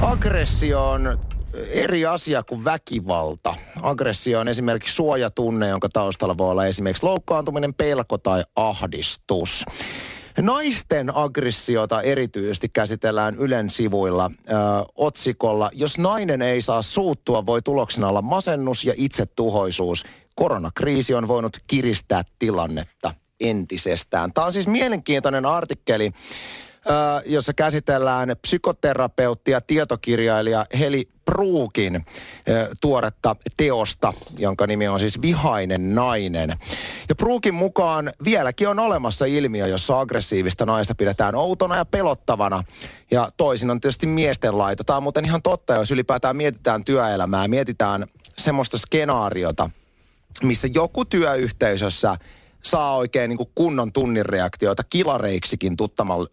Aggressio 0.00 0.90
on 0.90 1.18
eri 1.68 2.06
asia 2.06 2.42
kuin 2.42 2.64
väkivalta. 2.64 3.54
Aggressio 3.82 4.40
on 4.40 4.48
esimerkiksi 4.48 4.94
suojatunne, 4.94 5.68
jonka 5.68 5.88
taustalla 5.88 6.38
voi 6.38 6.50
olla 6.50 6.66
esimerkiksi 6.66 7.06
loukkaantuminen, 7.06 7.74
pelko 7.74 8.18
tai 8.18 8.44
ahdistus. 8.56 9.64
Naisten 10.40 11.16
aggressiota 11.16 12.02
erityisesti 12.02 12.68
käsitellään 12.68 13.36
Ylen 13.36 13.70
sivuilla 13.70 14.30
ö, 14.48 14.52
otsikolla 14.94 15.70
Jos 15.72 15.98
nainen 15.98 16.42
ei 16.42 16.62
saa 16.62 16.82
suuttua, 16.82 17.46
voi 17.46 17.62
tuloksena 17.62 18.08
olla 18.08 18.22
masennus 18.22 18.84
ja 18.84 18.94
itsetuhoisuus. 18.96 20.04
Koronakriisi 20.36 21.14
on 21.14 21.28
voinut 21.28 21.58
kiristää 21.66 22.22
tilannetta 22.38 23.14
entisestään. 23.40 24.32
Tämä 24.32 24.44
on 24.44 24.52
siis 24.52 24.68
mielenkiintoinen 24.68 25.46
artikkeli, 25.46 26.12
jossa 27.26 27.54
käsitellään 27.54 28.36
psykoterapeutti 28.42 29.50
ja 29.50 29.60
tietokirjailija 29.60 30.66
Heli 30.78 31.08
Pruukin 31.24 32.06
tuoretta 32.80 33.36
teosta, 33.56 34.12
jonka 34.38 34.66
nimi 34.66 34.88
on 34.88 35.00
siis 35.00 35.22
Vihainen 35.22 35.94
nainen. 35.94 36.54
Ja 37.08 37.14
Pruukin 37.14 37.54
mukaan 37.54 38.12
vieläkin 38.24 38.68
on 38.68 38.78
olemassa 38.78 39.24
ilmiö, 39.24 39.66
jossa 39.66 40.00
aggressiivista 40.00 40.66
naista 40.66 40.94
pidetään 40.94 41.34
outona 41.34 41.76
ja 41.76 41.84
pelottavana. 41.84 42.64
Ja 43.10 43.32
toisin 43.36 43.70
on 43.70 43.80
tietysti 43.80 44.06
miesten 44.06 44.58
laita. 44.58 44.84
Tämä 44.84 44.96
on 44.96 45.02
muuten 45.02 45.24
ihan 45.24 45.42
totta, 45.42 45.74
jos 45.74 45.90
ylipäätään 45.90 46.36
mietitään 46.36 46.84
työelämää, 46.84 47.48
mietitään 47.48 48.06
semmoista 48.38 48.78
skenaariota, 48.78 49.70
missä 50.42 50.68
joku 50.74 51.04
työyhteisössä 51.04 52.16
saa 52.64 52.96
oikein 52.96 53.28
niin 53.28 53.36
kuin 53.36 53.50
kunnon 53.54 53.92
tunnin 53.92 54.26
reaktioita, 54.26 54.82
kilareiksikin 54.90 55.76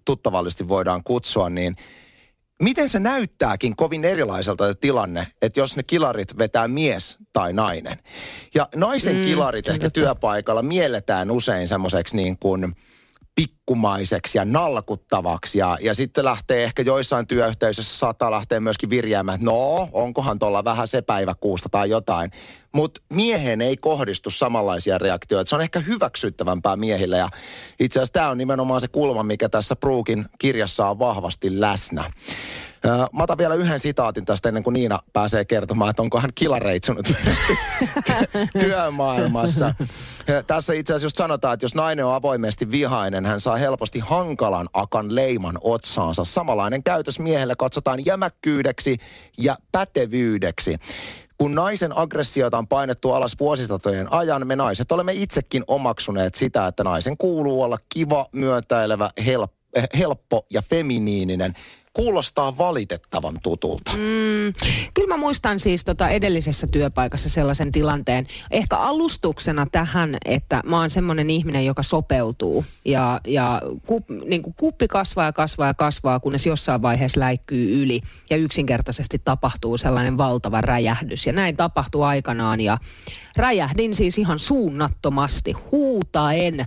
tuttavallisesti 0.06 0.68
voidaan 0.68 1.04
kutsua, 1.04 1.50
niin 1.50 1.76
miten 2.62 2.90
se 2.90 3.00
näyttääkin 3.00 3.76
kovin 3.76 4.06
erilaiselta 4.06 4.68
se 4.68 4.74
tilanne, 4.74 5.28
että 5.42 5.60
jos 5.60 5.78
ne 5.78 5.84
kilarit 5.84 6.38
vetää 6.38 6.68
mies 6.68 7.18
tai 7.34 7.54
nainen. 7.54 8.00
Ja 8.56 8.70
naisen 8.76 9.16
mm, 9.16 9.24
kilarit 9.24 9.68
ehkä 9.68 9.90
työpaikalla 9.90 10.62
mielletään 10.62 11.32
usein 11.32 11.68
semmoiseksi 11.68 12.16
niin 12.16 12.38
kuin 12.40 12.76
pikkumaiseksi 13.36 14.38
ja 14.38 14.46
nalkuttavaksi. 14.46 15.60
Ja, 15.60 15.78
ja 15.82 15.94
sitten 15.94 16.26
lähtee 16.26 16.64
ehkä 16.64 16.82
joissain 16.82 17.28
työyhteisöissä 17.28 17.98
saattaa 17.98 18.32
lähteä 18.32 18.60
myöskin 18.60 18.90
virjäämään, 18.90 19.36
että 19.36 19.46
no, 19.46 19.90
onkohan 19.92 20.40
tuolla 20.40 20.64
vähän 20.64 20.88
se 20.88 21.02
päiväkuusta 21.02 21.70
tai 21.70 21.90
jotain. 21.90 22.32
Mutta 22.74 23.02
miehen 23.10 23.62
ei 23.62 23.78
kohdistu 23.78 24.30
samanlaisia 24.30 24.98
reaktioita. 24.98 25.50
Se 25.50 25.56
on 25.56 25.62
ehkä 25.62 25.80
hyväksyttävämpää 25.80 26.76
miehille. 26.76 27.18
Ja 27.18 27.30
itse 27.80 28.00
asiassa 28.00 28.14
tämä 28.14 28.30
on 28.30 28.38
nimenomaan 28.38 28.82
se 28.82 28.88
kulma, 28.88 29.24
mikä 29.24 29.50
tässä 29.50 29.76
Brookin 29.76 30.26
kirjassa 30.40 30.88
on 30.88 31.00
vahvasti 31.00 31.62
läsnä. 31.62 32.12
Mä 33.14 33.24
otan 33.24 33.38
vielä 33.38 33.56
yhden 33.56 33.80
sitaatin 33.80 34.26
tästä 34.26 34.50
ennen 34.50 34.64
kuin 34.64 34.74
Niina 34.74 35.00
pääsee 35.14 35.46
kertomaan, 35.46 35.90
että 35.90 36.02
onko 36.02 36.20
hän 36.20 36.32
kilareitsunut 36.36 37.06
työmaailmassa. 38.60 39.76
Tässä 40.48 40.74
itse 40.74 40.94
asiassa 40.94 41.06
just 41.06 41.18
sanotaan, 41.18 41.54
että 41.54 41.64
jos 41.64 41.76
nainen 41.76 42.06
on 42.06 42.16
avoimesti 42.16 42.72
vihainen, 42.72 43.26
hän 43.26 43.42
saa 43.42 43.58
helposti 43.58 44.00
hankalan 44.00 44.70
akan 44.74 45.16
leiman 45.16 45.58
otsaansa. 45.62 46.24
Samanlainen 46.24 46.84
käytös 46.84 47.20
miehelle 47.20 47.56
katsotaan 47.56 48.06
jämäkkyydeksi 48.06 48.98
ja 49.38 49.58
pätevyydeksi. 49.72 50.78
Kun 51.44 51.56
naisen 51.56 51.98
aggressiota 51.98 52.58
on 52.58 52.68
painettu 52.68 53.12
alas 53.12 53.36
vuosisatojen 53.40 54.14
ajan, 54.14 54.48
me 54.48 54.56
naiset 54.56 54.92
olemme 54.92 55.14
itsekin 55.14 55.64
omaksuneet 55.68 56.36
sitä, 56.36 56.68
että 56.68 56.84
naisen 56.84 57.18
kuuluu 57.18 57.62
olla 57.62 57.78
kiva, 57.90 58.26
myötäilevä, 58.32 59.10
helppo 59.26 59.58
eh, 59.74 59.88
helppo 59.98 60.46
ja 60.50 60.62
feminiininen. 60.62 61.54
Kuulostaa 61.94 62.58
valitettavan 62.58 63.40
tutulta. 63.44 63.92
Mm, 63.92 64.54
kyllä 64.94 65.08
mä 65.08 65.18
muistan 65.18 65.60
siis 65.60 65.86
tota 65.86 66.10
edellisessä 66.10 66.68
työpaikassa 66.72 67.30
sellaisen 67.30 67.72
tilanteen. 67.72 68.28
Ehkä 68.52 68.78
alustuksena 68.78 69.68
tähän, 69.72 70.18
että 70.26 70.62
mä 70.66 70.80
oon 70.80 70.90
semmoinen 70.90 71.30
ihminen, 71.30 71.66
joka 71.66 71.84
sopeutuu. 71.84 72.66
Ja, 72.86 73.22
ja 73.28 73.62
kup, 73.86 74.10
niin 74.10 74.44
kuin 74.44 74.54
kuppi 74.58 74.88
kasvaa 74.88 75.26
ja 75.26 75.34
kasvaa 75.34 75.68
ja 75.68 75.74
kasvaa, 75.74 76.20
kunnes 76.20 76.46
jossain 76.46 76.82
vaiheessa 76.82 77.20
läikkyy 77.20 77.82
yli. 77.82 78.00
Ja 78.30 78.38
yksinkertaisesti 78.38 79.22
tapahtuu 79.26 79.78
sellainen 79.78 80.18
valtava 80.18 80.62
räjähdys. 80.62 81.28
Ja 81.28 81.34
näin 81.34 81.58
tapahtui 81.58 82.06
aikanaan. 82.06 82.62
Ja 82.62 82.78
räjähdin 83.38 83.96
siis 83.96 84.18
ihan 84.18 84.40
suunnattomasti, 84.40 85.52
huutaen 85.52 86.66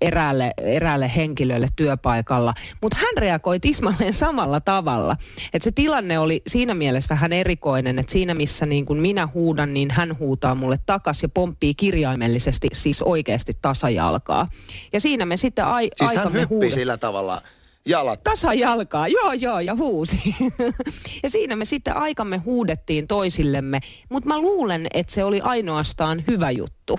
eräälle, 0.00 0.50
eräälle 0.58 1.10
henkilölle 1.16 1.68
työpaikalla. 1.76 2.54
Mutta 2.82 2.96
hän 3.00 3.14
reagoi 3.18 3.60
tismalleen 3.60 4.14
samalla 4.14 4.60
tavalla. 4.60 5.16
Et 5.54 5.62
se 5.62 5.70
tilanne 5.72 6.18
oli 6.18 6.42
siinä 6.46 6.74
mielessä 6.74 7.08
vähän 7.14 7.32
erikoinen, 7.32 7.98
että 7.98 8.12
siinä 8.12 8.34
missä 8.34 8.66
niin 8.66 8.86
kun 8.86 8.98
minä 8.98 9.28
huudan, 9.34 9.74
niin 9.74 9.90
hän 9.90 10.18
huutaa 10.18 10.54
mulle 10.54 10.76
takas 10.86 11.22
ja 11.22 11.28
pomppii 11.28 11.74
kirjaimellisesti 11.74 12.68
siis 12.72 13.02
oikeasti 13.02 13.52
tasajalkaa. 13.62 14.48
Ja 14.92 15.00
siinä 15.00 15.26
me 15.26 15.36
sitten 15.36 15.64
ai- 15.64 15.90
Siis 15.96 16.10
hän 16.10 16.18
aikamme 16.18 16.40
hyppii 16.40 16.56
huuda- 16.58 16.74
sillä 16.74 16.96
tavalla 16.96 17.42
jalat. 17.86 18.22
tasajalkaa, 18.24 19.08
joo 19.08 19.32
joo, 19.32 19.60
ja 19.60 19.74
huusi. 19.74 20.34
ja 21.22 21.30
siinä 21.30 21.56
me 21.56 21.64
sitten 21.64 21.96
aikamme 21.96 22.36
huudettiin 22.36 23.08
toisillemme, 23.08 23.80
mutta 24.08 24.28
mä 24.28 24.38
luulen, 24.38 24.86
että 24.94 25.12
se 25.12 25.24
oli 25.24 25.40
ainoastaan 25.40 26.24
hyvä 26.28 26.50
juttu. 26.50 26.98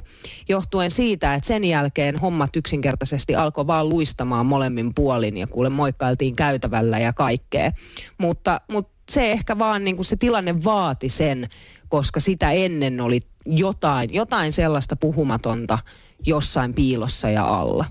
Johtuen 0.49 0.91
siitä, 0.91 1.33
että 1.33 1.47
sen 1.47 1.63
jälkeen 1.63 2.19
hommat 2.19 2.55
yksinkertaisesti 2.55 3.35
alkoi 3.35 3.67
vaan 3.67 3.89
luistamaan 3.89 4.45
molemmin 4.45 4.91
puolin 4.95 5.37
ja 5.37 5.47
kuule 5.47 5.69
moikkailtiin 5.69 6.35
käytävällä 6.35 6.97
ja 6.97 7.13
kaikkea. 7.13 7.71
Mutta, 8.17 8.61
mutta 8.71 8.93
se 9.11 9.31
ehkä 9.31 9.59
vaan 9.59 9.83
niin 9.83 9.95
kuin 9.95 10.05
se 10.05 10.15
tilanne 10.15 10.63
vaati 10.63 11.09
sen, 11.09 11.49
koska 11.89 12.19
sitä 12.19 12.51
ennen 12.51 13.01
oli 13.01 13.21
jotain, 13.45 14.13
jotain 14.13 14.53
sellaista 14.53 14.95
puhumatonta 14.95 15.79
jossain 16.25 16.73
piilossa 16.73 17.29
ja 17.29 17.43
alla. 17.43 17.85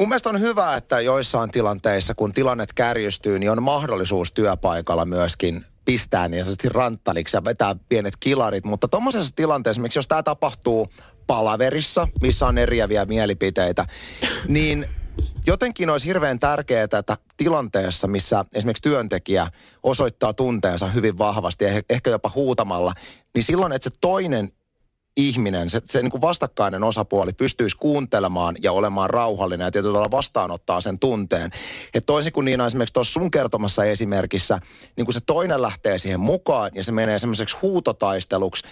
Mun 0.00 0.08
mielestä 0.08 0.28
on 0.28 0.40
hyvä, 0.40 0.76
että 0.76 1.00
joissain 1.00 1.50
tilanteissa, 1.50 2.14
kun 2.14 2.32
tilanne 2.32 2.64
kärjistyy, 2.74 3.38
niin 3.38 3.50
on 3.50 3.62
mahdollisuus 3.62 4.32
työpaikalla 4.32 5.04
myöskin 5.04 5.64
pistää 5.84 6.28
niin 6.28 6.44
sanotusti 6.44 6.68
ranttaliksi 6.68 7.36
ja 7.36 7.44
vetää 7.44 7.76
pienet 7.88 8.14
kilarit. 8.20 8.64
Mutta 8.64 8.88
tuommoisessa 8.88 9.36
tilanteessa, 9.36 9.74
esimerkiksi 9.74 9.98
jos 9.98 10.08
tämä 10.08 10.22
tapahtuu 10.22 10.88
palaverissa, 11.26 12.08
missä 12.22 12.46
on 12.46 12.58
eriäviä 12.58 13.04
mielipiteitä, 13.04 13.86
niin 14.48 14.88
jotenkin 15.46 15.90
olisi 15.90 16.06
hirveän 16.06 16.40
tärkeää, 16.40 16.84
että 16.84 17.16
tilanteessa, 17.36 18.08
missä 18.08 18.44
esimerkiksi 18.54 18.82
työntekijä 18.82 19.46
osoittaa 19.82 20.32
tunteensa 20.32 20.86
hyvin 20.86 21.18
vahvasti, 21.18 21.64
eh- 21.64 21.84
ehkä 21.90 22.10
jopa 22.10 22.30
huutamalla, 22.34 22.94
niin 23.34 23.44
silloin, 23.44 23.72
että 23.72 23.90
se 23.90 23.96
toinen 24.00 24.52
ihminen, 25.16 25.70
se, 25.70 25.80
se 25.84 26.02
niin 26.02 26.10
kuin 26.10 26.20
vastakkainen 26.20 26.84
osapuoli 26.84 27.32
pystyisi 27.32 27.76
kuuntelemaan 27.76 28.56
ja 28.62 28.72
olemaan 28.72 29.10
rauhallinen 29.10 29.64
ja 29.64 29.70
tietyllä 29.70 29.92
tavalla 29.92 30.10
vastaanottaa 30.10 30.80
sen 30.80 30.98
tunteen. 30.98 31.50
Että 31.94 32.06
toisin 32.06 32.32
kuin 32.32 32.44
Niina 32.44 32.66
esimerkiksi 32.66 32.92
tuossa 32.92 33.12
sun 33.12 33.30
kertomassa 33.30 33.84
esimerkissä, 33.84 34.60
niin 34.96 35.04
kun 35.04 35.14
se 35.14 35.20
toinen 35.26 35.62
lähtee 35.62 35.98
siihen 35.98 36.20
mukaan 36.20 36.70
ja 36.74 36.84
se 36.84 36.92
menee 36.92 37.18
semmoiseksi 37.18 37.56
huutotaisteluksi, 37.62 38.64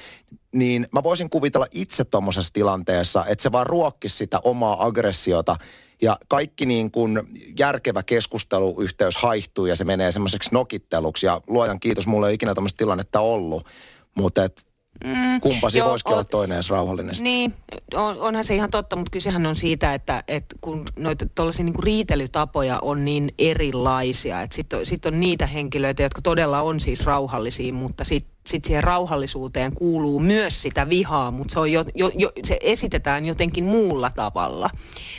niin 0.53 0.89
mä 0.93 1.03
voisin 1.03 1.31
kuvitella 1.31 1.67
itse 1.71 2.05
tuommoisessa 2.05 2.53
tilanteessa, 2.53 3.25
että 3.29 3.43
se 3.43 3.53
vaan 3.53 3.67
ruokkisi 3.67 4.17
sitä 4.17 4.41
omaa 4.45 4.87
aggressiota 4.87 5.57
ja 6.03 6.19
kaikki 6.29 6.67
niin 6.67 6.91
kuin 6.91 7.21
järkevä 7.59 8.03
keskusteluyhteys 8.03 9.17
haihtuu 9.17 9.67
ja 9.67 9.77
se 9.77 9.85
menee 9.85 10.13
semmoiseksi 10.13 10.51
nokitteluksi 10.53 11.27
ja 11.27 11.41
luojan 11.47 11.81
kiitos, 11.81 12.07
mulla 12.07 12.27
ei 12.27 12.31
ole 12.31 12.35
ikinä 12.35 12.55
tämmöistä 12.55 12.79
tilannetta 12.79 13.21
ollut, 13.21 13.67
mutta 14.15 14.45
et 14.45 14.69
Mm, 15.05 15.41
kumpasi 15.41 15.79
joo, 15.79 15.91
voisikin 15.91 16.13
olla 16.13 16.23
oot- 16.23 16.29
toinen 16.31 16.57
edes 16.57 16.71
rauhallinen. 16.71 17.15
Niin, 17.21 17.55
on, 17.95 18.21
onhan 18.21 18.45
se 18.45 18.55
ihan 18.55 18.71
totta, 18.71 18.97
mutta 18.97 19.11
kysehän 19.11 19.47
on 19.47 19.57
siitä, 19.57 19.95
että, 19.95 20.25
että 20.29 20.57
kun 20.61 20.87
noita 20.99 21.27
tuollaisia 21.35 21.65
niinku 21.65 21.81
riitelytapoja 21.81 22.79
on 22.83 23.05
niin 23.05 23.29
erilaisia, 23.39 24.43
että 24.43 24.57
sitten 24.57 24.79
on, 24.79 24.87
sit 24.87 25.07
on 25.07 25.21
niitä 25.21 25.47
henkilöitä, 25.47 26.03
jotka 26.03 26.23
todella 26.23 26.63
on 26.63 26.81
siis 26.81 27.07
rauhallisia, 27.07 27.73
mutta 27.73 28.05
sitten 28.05 28.39
sit 28.47 28.65
siihen 28.65 28.85
rauhallisuuteen 28.85 29.75
kuuluu 29.75 30.21
myös 30.21 30.63
sitä 30.63 30.89
vihaa, 30.89 31.31
mutta 31.31 31.53
se, 31.53 31.61
on 31.61 31.73
jo, 31.73 31.85
jo, 31.95 32.11
jo, 32.15 32.33
se 32.45 32.59
esitetään 32.63 33.27
jotenkin 33.27 33.65
muulla 33.65 34.11
tavalla. 34.11 34.71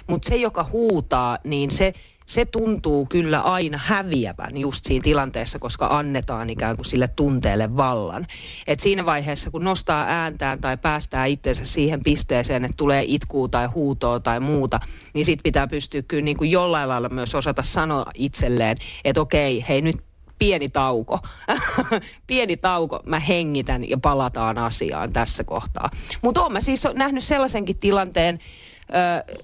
Mutta 0.08 0.30
se, 0.30 0.36
joka 0.36 0.66
huutaa, 0.72 1.38
niin 1.44 1.72
se, 1.72 1.94
se 2.30 2.46
tuntuu 2.46 3.06
kyllä 3.06 3.42
aina 3.42 3.80
häviävän 3.84 4.58
just 4.58 4.86
siinä 4.86 5.04
tilanteessa, 5.04 5.60
koska 5.60 5.88
annetaan 5.88 6.50
ikään 6.50 6.76
kuin 6.76 6.86
sille 6.86 7.08
tunteelle 7.08 7.78
vallan. 7.78 8.28
Et 8.68 8.80
siinä 8.80 9.06
vaiheessa, 9.06 9.52
kun 9.52 9.64
nostaa 9.64 10.06
ääntään 10.08 10.62
tai 10.62 10.78
päästää 10.78 11.26
itsensä 11.26 11.66
siihen 11.66 12.04
pisteeseen, 12.04 12.66
että 12.66 12.78
tulee 12.78 13.04
itkuu 13.08 13.48
tai 13.48 13.66
huutoa 13.66 14.20
tai 14.20 14.40
muuta, 14.40 14.80
niin 15.14 15.26
sit 15.26 15.40
pitää 15.44 15.68
pystyä 15.68 16.02
kyllä 16.02 16.24
niin 16.24 16.38
kuin 16.38 16.52
jollain 16.52 16.90
lailla 16.90 17.10
myös 17.10 17.36
osata 17.36 17.64
sanoa 17.64 18.06
itselleen, 18.16 18.78
että 19.06 19.22
okei, 19.22 19.66
hei 19.70 19.82
nyt 19.82 19.98
pieni 20.40 20.70
tauko. 20.70 21.20
pieni 22.28 22.58
tauko, 22.58 23.00
mä 23.06 23.20
hengitän 23.20 23.90
ja 23.90 23.98
palataan 23.98 24.58
asiaan 24.58 25.14
tässä 25.14 25.44
kohtaa. 25.44 25.90
Mutta 26.22 26.42
oon 26.42 26.54
mä 26.54 26.62
siis 26.62 26.84
nähnyt 26.94 27.24
sellaisenkin 27.24 27.80
tilanteen, 27.80 28.40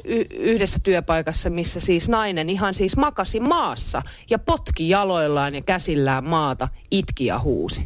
y- 0.06 0.26
yhdessä 0.32 0.80
työpaikassa, 0.84 1.50
missä 1.50 1.80
siis 1.80 2.10
nainen 2.10 2.50
ihan 2.50 2.74
siis 2.74 2.98
makasi 2.98 3.40
maassa 3.40 4.02
ja 4.30 4.40
potki 4.40 4.90
jaloillaan 4.90 5.56
ja 5.56 5.62
käsillään 5.66 6.30
maata, 6.30 6.68
itki 6.92 7.26
ja 7.26 7.40
huusi. 7.40 7.84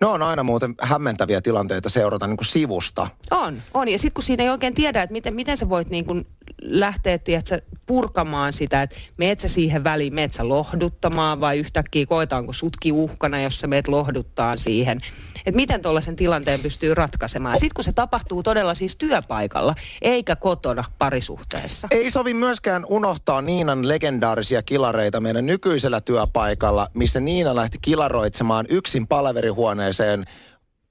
No 0.00 0.12
on 0.12 0.22
aina 0.22 0.42
muuten 0.42 0.74
hämmentäviä 0.80 1.40
tilanteita 1.40 1.88
seurata 1.88 2.26
niin 2.26 2.36
kuin 2.36 2.46
sivusta. 2.46 3.08
On, 3.30 3.62
on. 3.74 3.88
Ja 3.88 3.98
sitten 3.98 4.14
kun 4.14 4.22
siinä 4.22 4.44
ei 4.44 4.50
oikein 4.50 4.74
tiedä, 4.74 5.02
että 5.02 5.12
miten, 5.12 5.34
miten 5.34 5.56
sä 5.56 5.68
voit 5.68 5.90
niin 5.90 6.04
kun 6.04 6.26
lähteä 6.62 7.18
tiedätkö, 7.18 7.60
purkamaan 7.86 8.52
sitä, 8.52 8.82
että 8.82 8.96
meet 9.16 9.40
sä 9.40 9.48
siihen 9.48 9.84
väliin, 9.84 10.14
meet 10.14 10.32
sä 10.32 10.48
lohduttamaan 10.48 11.40
vai 11.40 11.58
yhtäkkiä 11.58 12.06
koetaanko 12.06 12.52
sutki 12.52 12.92
uhkana, 12.92 13.40
jos 13.40 13.60
sä 13.60 13.66
meet 13.66 13.88
lohduttaa 13.88 14.56
siihen. 14.56 14.98
Että 15.46 15.56
miten 15.56 15.82
tuollaisen 15.82 16.16
tilanteen 16.16 16.60
pystyy 16.60 16.94
ratkaisemaan. 16.94 17.58
Sitten 17.58 17.74
kun 17.74 17.84
se 17.84 17.92
tapahtuu 17.92 18.42
todella 18.42 18.74
siis 18.74 18.96
työpaikalla, 18.96 19.74
eikä 20.02 20.36
kotona 20.36 20.84
parisuhteessa. 20.98 21.88
Ei 21.90 22.10
sovi 22.10 22.34
myöskään 22.34 22.84
unohtaa 22.88 23.42
Niinan 23.42 23.88
legendaarisia 23.88 24.62
kilareita 24.62 25.20
meidän 25.20 25.46
nykyisellä 25.46 26.00
työpaikalla, 26.00 26.88
missä 26.94 27.20
Niina 27.20 27.54
lähti 27.54 27.78
kilaroitsemaan 27.82 28.66
yksin 28.68 29.06
palaverihuoneeseen 29.06 30.24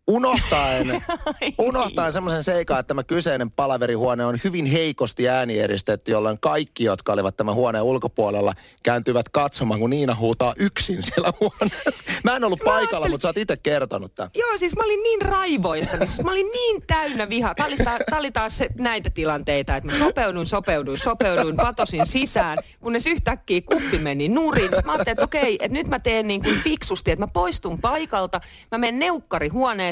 unohtaen, 0.08 0.88
unohtaen 1.60 2.13
semmoisen 2.13 2.43
seikan, 2.43 2.80
että 2.80 2.88
tämä 2.88 3.04
kyseinen 3.04 3.52
palaverihuone 3.52 4.26
on 4.26 4.39
hyvin 4.43 4.65
heikosti 4.65 5.30
äänieristetty, 5.30 6.12
jolloin 6.12 6.38
kaikki, 6.41 6.84
jotka 6.84 7.13
olivat 7.13 7.38
tämän 7.38 7.56
huoneen 7.56 7.84
ulkopuolella, 7.84 8.54
kääntyivät 8.84 9.30
katsomaan, 9.30 9.80
kun 9.80 9.89
Niina 9.89 10.15
huutaa 10.15 10.54
yksin 10.58 11.04
siellä 11.04 11.34
huoneessa. 11.39 12.06
Mä 12.24 12.36
en 12.36 12.43
ollut 12.43 12.60
Mä 12.60 12.65
paikalla, 12.65 12.88
ajattelin- 12.88 13.12
mutta 13.12 13.22
sä 13.22 13.30
oot 13.30 13.38
itse 13.38 13.56
kertonut 13.63 14.15
tämän. 14.15 14.32
Joo, 14.36 14.58
siis 14.58 14.76
mä 14.76 14.84
olin 14.84 15.04
niin 15.04 15.22
raivoissa, 15.22 15.98
siis 15.98 16.24
mä 16.24 16.32
olin 16.32 16.52
niin 16.52 16.84
täynnä 16.88 17.30
vihaa. 17.30 17.56
Tämä 17.56 17.67
oli, 17.67 17.78
ta- 17.78 18.00
tää 18.10 18.20
oli 18.20 18.32
taas 18.32 18.58
se, 18.58 18.67
näitä 18.78 19.10
tilanteita, 19.10 19.76
että 19.76 19.88
mä 19.91 19.98
sopeuduin, 19.98 20.46
sopeuduin, 20.46 20.98
sopeuduin, 20.98 21.56
patosin 21.56 22.06
sisään, 22.06 22.58
kunnes 22.80 23.08
yhtäkkiä 23.08 23.62
kuppi 23.62 23.98
meni 23.98 24.30
nurin. 24.30 24.63
Sitten 24.63 24.86
mä 24.86 24.91
ajattelin, 24.91 25.12
että 25.13 25.24
okei, 25.24 25.54
että 25.62 25.78
nyt 25.78 25.88
mä 25.88 26.00
teen 26.00 26.28
niin 26.28 26.43
kuin 26.43 26.60
fiksusti, 26.60 27.12
että 27.12 27.24
mä 27.24 27.28
poistun 27.34 27.82
paikalta, 27.82 28.41
mä 28.72 28.78
menen 28.78 29.00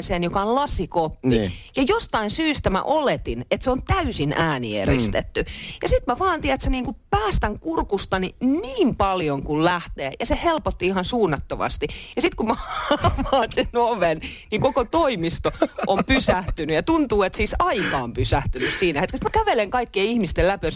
neukkarihuoneeseen, 0.08 0.22
joka 0.22 0.42
on 0.42 0.54
lasikoppi. 0.54 1.28
Niin. 1.28 1.52
Ja 1.76 1.84
jostain 1.88 2.30
syystä 2.30 2.70
mä 2.70 2.82
oletin, 2.82 3.44
että 3.50 3.64
se 3.64 3.70
on 3.70 3.82
täysin 3.82 4.34
äänieristetty. 4.36 5.42
Mm. 5.42 5.48
Ja 5.82 5.88
sitten 5.88 6.14
mä 6.14 6.18
vaan, 6.18 6.40
tiedät, 6.40 6.60
että 6.60 6.70
niin 6.70 6.84
kuin 6.84 6.96
päästän 7.10 7.58
kurkustani 7.58 8.34
niin 8.40 8.96
paljon 8.96 9.42
kuin 9.42 9.64
lähtee. 9.64 10.12
Ja 10.20 10.26
se 10.26 10.38
helpotti 10.44 10.86
ihan 10.86 11.04
suunnattomasti. 11.04 11.86
Ja 12.16 12.22
sitten 12.22 12.36
kun 12.36 12.46
mä 12.46 12.56
avaan 13.02 13.52
sen 13.52 13.68
oven, 13.74 14.20
niin 14.50 14.60
koko 14.60 14.84
toimisto 14.84 15.52
on 15.86 16.04
pysähtynyt. 16.04 16.76
Ja 16.76 16.82
tuntuu, 16.82 17.22
että 17.22 17.36
siis 17.36 17.54
aika 17.58 17.98
on 17.98 18.12
pysähtynyt 18.12 18.74
siinä 18.74 19.00
hetkessä. 19.00 19.24
Mä 19.24 19.44
kävelen 19.44 19.70
kaikkien 19.70 20.06
ihmisten 20.06 20.48
läpi 20.48 20.66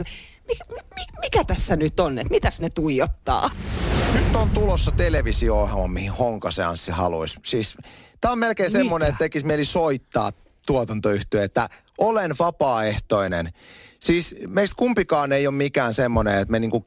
mikä, 0.49 0.65
mikä 1.21 1.45
tässä 1.45 1.77
nyt 1.77 2.01
on, 2.01 2.19
että 2.19 2.33
mitäs 2.33 2.61
ne 2.61 2.71
tuijottaa? 2.71 3.51
Nyt 4.15 4.37
on 4.37 4.51
tulossa 4.51 4.91
televisio-ohjelma, 4.91 5.89
mihin 5.89 6.11
Honkaseanssi 6.11 6.93
haluaisi. 6.93 7.41
Siis 7.45 7.77
tää 8.21 8.31
on 8.31 8.39
melkein 8.39 8.71
semmoinen, 8.71 9.09
että 9.09 9.19
tekisi 9.19 9.47
mieli 9.47 9.65
soittaa 9.65 10.33
tuotantoyhtiö, 10.67 11.43
että 11.43 11.69
olen 11.99 12.35
vapaaehtoinen. 12.39 13.53
Siis 14.01 14.37
meistä 14.47 14.77
kumpikaan 14.77 15.33
ei 15.33 15.47
ole 15.47 15.55
mikään 15.55 15.95
semmoinen, 15.95 16.39
että 16.39 16.53
me 16.53 16.59
niinku 16.59 16.85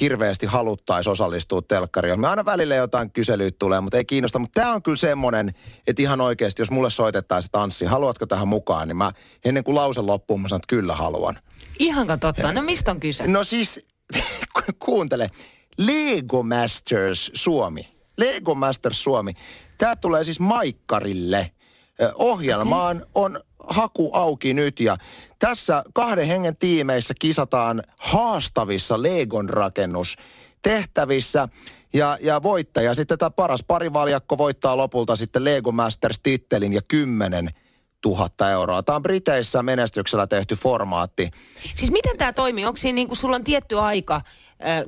hirveästi 0.00 0.46
haluttaisiin 0.46 1.12
osallistua 1.12 1.62
telkkariin. 1.62 2.20
Me 2.20 2.28
aina 2.28 2.44
välillä 2.44 2.74
jotain 2.74 3.10
kyselyitä 3.10 3.56
tulee, 3.58 3.80
mutta 3.80 3.96
ei 3.96 4.04
kiinnosta. 4.04 4.38
Mutta 4.38 4.60
tämä 4.60 4.74
on 4.74 4.82
kyllä 4.82 4.96
semmoinen, 4.96 5.54
että 5.86 6.02
ihan 6.02 6.20
oikeasti, 6.20 6.62
jos 6.62 6.70
mulle 6.70 6.90
soitettaisiin 6.90 7.50
tanssi, 7.50 7.84
haluatko 7.84 8.26
tähän 8.26 8.48
mukaan, 8.48 8.88
niin 8.88 8.96
mä 8.96 9.12
ennen 9.44 9.64
kuin 9.64 9.74
lause 9.74 10.00
loppuu, 10.00 10.38
mä 10.38 10.48
sanon, 10.48 10.58
että 10.58 10.76
kyllä 10.76 10.94
haluan. 10.94 11.38
Ihan 11.78 12.06
totta. 12.20 12.52
No 12.52 12.62
mistä 12.62 12.90
on 12.90 13.00
kyse? 13.00 13.26
No 13.26 13.44
siis 13.44 13.86
kuuntele, 14.84 15.30
Lego 15.78 16.42
Masters 16.42 17.30
Suomi. 17.34 17.95
Lego 18.18 18.54
Masters 18.54 19.04
Suomi. 19.04 19.34
Tämä 19.78 19.96
tulee 19.96 20.24
siis 20.24 20.40
Maikkarille. 20.40 21.50
Ohjelmaan 22.14 23.06
on 23.14 23.40
haku 23.58 24.10
auki 24.12 24.54
nyt 24.54 24.80
ja 24.80 24.96
tässä 25.38 25.84
kahden 25.94 26.26
hengen 26.26 26.56
tiimeissä 26.56 27.14
kisataan 27.20 27.82
haastavissa 27.98 29.02
Legon 29.02 29.48
rakennus 29.48 30.16
tehtävissä 30.62 31.48
ja, 31.92 32.18
ja 32.20 32.42
voittaja 32.42 32.94
sitten 32.94 33.18
tämä 33.18 33.30
paras 33.30 33.64
parivaljakko 33.66 34.38
voittaa 34.38 34.76
lopulta 34.76 35.16
sitten 35.16 35.44
Lego 35.44 35.72
Masters-tittelin 35.72 36.72
ja 36.72 36.82
10 36.88 37.50
000 38.04 38.50
euroa. 38.50 38.82
Tämä 38.82 38.96
on 38.96 39.02
Briteissä 39.02 39.62
menestyksellä 39.62 40.26
tehty 40.26 40.54
formaatti. 40.54 41.30
Siis 41.74 41.90
miten 41.90 42.18
tämä 42.18 42.32
toimii? 42.32 42.64
Onko 42.64 42.76
siinä 42.76 42.94
niin 42.94 43.08
kuin 43.08 43.16
sulla 43.16 43.36
on 43.36 43.44
tietty 43.44 43.78
aika, 43.78 44.20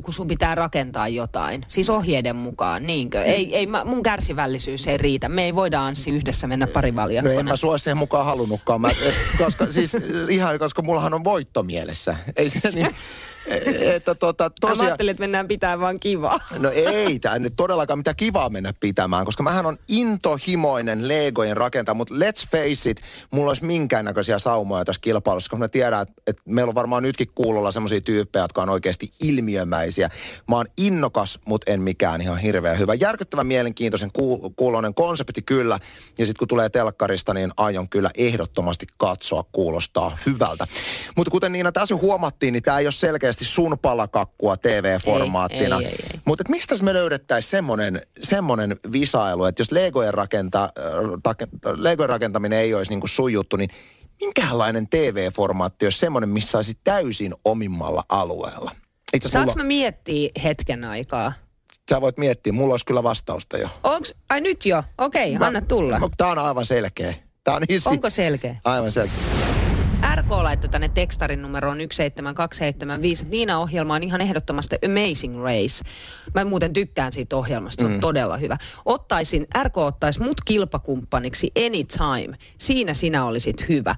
kun 0.03 0.15
sun 0.15 0.29
pitää 0.29 0.55
rakentaa 0.55 1.09
jotain? 1.09 1.63
Siis 1.69 1.91
ohjeiden 1.91 2.37
mukaan, 2.37 2.87
niinkö? 2.87 3.23
Ei, 3.23 3.57
ei, 3.57 3.67
mä- 3.67 3.85
mun 3.85 4.03
kärsivällisyys 4.03 4.87
ei 4.87 4.97
riitä. 4.99 5.29
Me 5.29 5.45
ei 5.45 5.55
voida 5.55 5.85
Anssi 5.87 6.11
yhdessä 6.11 6.47
mennä 6.47 6.67
No 6.67 6.73
parivaljakkona. 6.73 7.41
en 7.41 7.45
mä 7.47 7.57
sua 7.57 7.79
siihen 7.79 7.97
mukaan 7.97 8.27
halunnutkaan. 8.27 8.81
Mä, 8.81 8.89
et, 8.89 9.15
koska, 9.39 9.67
siis 9.67 9.97
ihan, 10.31 10.59
koska 10.59 10.83
mullahan 10.83 11.15
on 11.15 11.25
voitto 11.25 11.63
mielessä. 11.63 12.17
Ei 12.37 12.51
se 12.51 12.61
niin, 12.75 12.89
että 13.97 14.15
tota, 14.15 14.45
Mä 14.45 14.51
tosiaan... 14.61 14.87
ajattelin, 14.87 15.11
että 15.11 15.21
mennään 15.23 15.49
pitää 15.49 15.81
vaan 15.81 16.01
kivaa. 16.01 16.39
No 16.59 16.71
ei 16.71 17.19
tämä 17.19 17.39
nyt 17.39 17.53
todellakaan 17.57 17.99
mitään 17.99 18.17
kivaa 18.17 18.51
mennä 18.51 18.73
pitämään, 18.81 19.25
koska 19.25 19.43
mähän 19.43 19.67
on 19.67 19.77
intohimoinen 19.89 21.09
Legojen 21.09 21.57
rakentaja, 21.57 21.95
mutta 21.95 22.15
let's 22.15 22.49
face 22.51 22.91
it, 22.91 23.01
mulla 23.31 23.51
olisi 23.51 23.65
minkäännäköisiä 23.65 24.39
saumoja 24.39 24.85
tässä 24.85 25.01
kilpailussa, 25.03 25.51
koska 25.51 25.57
mä 25.57 25.69
tiedän, 25.69 26.03
että, 26.03 26.15
että 26.27 26.43
meillä 26.47 26.69
on 26.71 26.75
varmaan 26.75 27.03
nytkin 27.03 27.31
kuulolla 27.35 27.71
semmoisia 27.71 28.01
tyyppejä, 28.01 28.45
jotka 28.45 28.63
on 28.63 28.69
oikeasti 28.69 29.11
ilmiömäisiä. 29.59 30.11
Mä 30.49 30.57
oon 30.57 30.67
innokas, 30.77 31.39
mutta 31.45 31.73
en 31.73 31.83
mikään 31.83 32.21
ihan 32.21 32.39
hirveän 32.39 32.79
hyvä. 32.79 32.95
Järkyttävän 32.95 33.47
mielenkiintoisen 33.47 34.11
ku- 34.13 34.53
kuulonen 34.57 34.95
konsepti 34.95 35.43
kyllä, 35.43 35.79
ja 36.19 36.27
sitten 36.27 36.39
kun 36.39 36.49
tulee 36.49 36.69
telkkarista, 36.69 37.35
niin 37.35 37.51
aion 37.57 37.89
kyllä 37.89 38.11
ehdottomasti 38.19 38.87
katsoa, 38.97 39.45
kuulostaa 39.53 40.19
hyvältä. 40.27 40.67
Mutta 41.17 41.31
kuten 41.31 41.53
Niina 41.53 41.73
tässä 41.73 41.97
huomattiin, 41.97 42.53
niin 42.53 42.63
tämä 42.63 42.79
ei 42.79 42.87
ole 42.87 42.93
selkeästi 42.93 43.45
sun 43.45 43.79
palakakkua 43.83 44.57
TV-formaattina. 44.57 45.79
Ei, 45.79 45.85
ei, 45.87 45.93
ei, 45.93 45.99
ei. 46.13 46.21
Mutta 46.25 46.45
mistä 46.49 46.75
me 46.83 46.93
löydettäisiin 46.95 47.51
semmoinen, 47.51 48.03
semmonen 48.23 48.77
visailu, 48.93 49.45
että 49.45 49.61
jos 49.61 49.73
Legojen, 49.73 50.15
rakenta, 50.15 50.65
äh, 50.65 50.73
take- 51.29 51.83
Legojen 51.83 52.09
rakentaminen 52.09 52.59
ei 52.59 52.75
olisi 52.75 52.93
niinku 52.93 53.07
sun 53.07 53.33
juttu, 53.33 53.57
niin 53.57 53.71
minkälainen 54.21 54.89
TV-formaatti 54.89 55.87
olisi 55.87 55.99
semmoinen, 55.99 56.29
missä 56.29 56.59
olisi 56.59 56.79
täysin 56.85 57.35
omimmalla 57.45 58.05
alueella? 58.09 58.71
Itse 59.15 59.29
Saanko 59.29 59.53
mulla, 59.53 59.63
mä 59.63 59.69
miettiä 59.69 60.29
hetken 60.45 60.85
aikaa? 60.85 61.33
sä 61.91 62.01
voit 62.01 62.19
miettiä, 62.19 62.53
mulla 62.53 62.73
olisi 62.73 62.87
kyllä 62.87 63.03
vastausta 63.03 63.59
jo. 63.59 63.69
Onks, 63.83 64.15
ai 64.31 64.41
nyt 64.41 64.67
jo? 64.67 64.85
Okei, 64.99 65.37
okay, 65.37 65.47
anna 65.47 65.61
tulla. 65.61 66.01
Tämä 66.17 66.31
on 66.31 66.39
aivan 66.39 66.67
selkeä. 66.67 67.15
Tämä 67.45 67.57
on 67.57 67.63
easy. 67.69 67.89
Onko 67.89 68.11
selkeä? 68.11 68.57
Aivan 68.65 68.93
selkeä. 68.93 69.19
RK 70.17 70.31
laittoi 70.31 70.71
tänne 70.71 70.89
tekstarin 70.89 71.43
numeroon 71.43 71.79
17275, 71.79 73.23
että 73.23 73.31
Niina 73.31 73.59
ohjelma 73.59 73.95
on 73.95 74.03
ihan 74.03 74.21
ehdottomasti 74.21 74.77
Amazing 74.87 75.43
Race. 75.43 75.85
Mä 76.35 76.45
muuten 76.45 76.73
tykkään 76.73 77.13
siitä 77.13 77.37
ohjelmasta, 77.37 77.83
se 77.83 77.87
on 77.87 78.01
todella 78.01 78.37
hyvä. 78.37 78.57
Ottaisin, 78.85 79.47
RK 79.63 79.79
ottaisi 79.79 80.23
mut 80.23 80.41
kilpakumppaniksi 80.45 81.51
anytime. 81.67 82.37
Siinä 82.59 82.95
sinä 82.95 83.25
olisit 83.25 83.69
hyvä. 83.69 83.95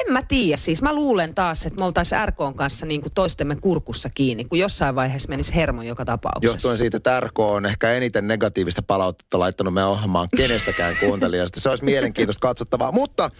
En 0.00 0.12
mä 0.12 0.22
tiedä, 0.28 0.56
siis 0.56 0.82
mä 0.82 0.94
luulen 0.94 1.34
taas, 1.34 1.66
että 1.66 1.78
me 1.78 1.84
oltaisiin 1.84 2.28
RKn 2.28 2.54
kanssa 2.56 2.86
niin 2.86 3.00
kuin 3.00 3.12
toistemme 3.14 3.56
kurkussa 3.56 4.08
kiinni, 4.14 4.44
kun 4.44 4.58
jossain 4.58 4.94
vaiheessa 4.94 5.28
menisi 5.28 5.54
hermo 5.54 5.82
joka 5.82 6.04
tapauksessa. 6.04 6.56
Johtuen 6.56 6.78
siitä, 6.78 6.96
että 6.96 7.20
RK 7.20 7.38
on 7.38 7.66
ehkä 7.66 7.92
eniten 7.92 8.28
negatiivista 8.28 8.82
palautetta 8.82 9.38
laittanut 9.38 9.74
meidän 9.74 9.90
ohjelmaan 9.90 10.28
kenestäkään 10.36 10.96
kuuntelijasta. 11.00 11.60
Se 11.60 11.68
olisi 11.68 11.84
mielenkiintoista 11.84 12.40
katsottavaa. 12.40 12.92
Mutta 12.92 13.30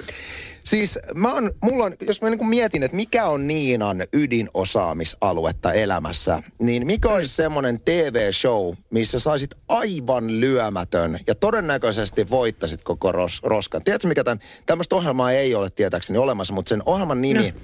siis 0.66 0.98
mä 1.14 1.32
on, 1.32 1.52
mulla 1.62 1.84
on, 1.84 1.94
jos 2.00 2.22
mä 2.22 2.30
niin 2.30 2.48
mietin, 2.48 2.82
että 2.82 2.96
mikä 2.96 3.26
on 3.26 3.48
Niinan 3.48 4.04
ydinosaamisaluetta 4.12 5.72
elämässä, 5.72 6.42
niin 6.58 6.86
mikä 6.86 7.08
olisi 7.08 7.34
semmoinen 7.34 7.80
TV-show, 7.84 8.74
missä 8.90 9.18
saisit 9.18 9.54
aivan 9.68 10.40
lyömätön 10.40 11.20
ja 11.26 11.34
todennäköisesti 11.34 12.30
voittasit 12.30 12.82
koko 12.82 13.12
ros, 13.12 13.40
roskan. 13.42 13.84
Tiedätkö 13.84 14.08
mikä 14.08 14.24
tämän, 14.24 14.40
tämmöistä 14.66 14.96
ohjelmaa 14.96 15.32
ei 15.32 15.54
ole 15.54 15.70
tietääkseni 15.70 16.18
olemassa, 16.18 16.54
mutta 16.54 16.68
sen 16.68 16.82
ohjelman 16.86 17.22
nimi 17.22 17.54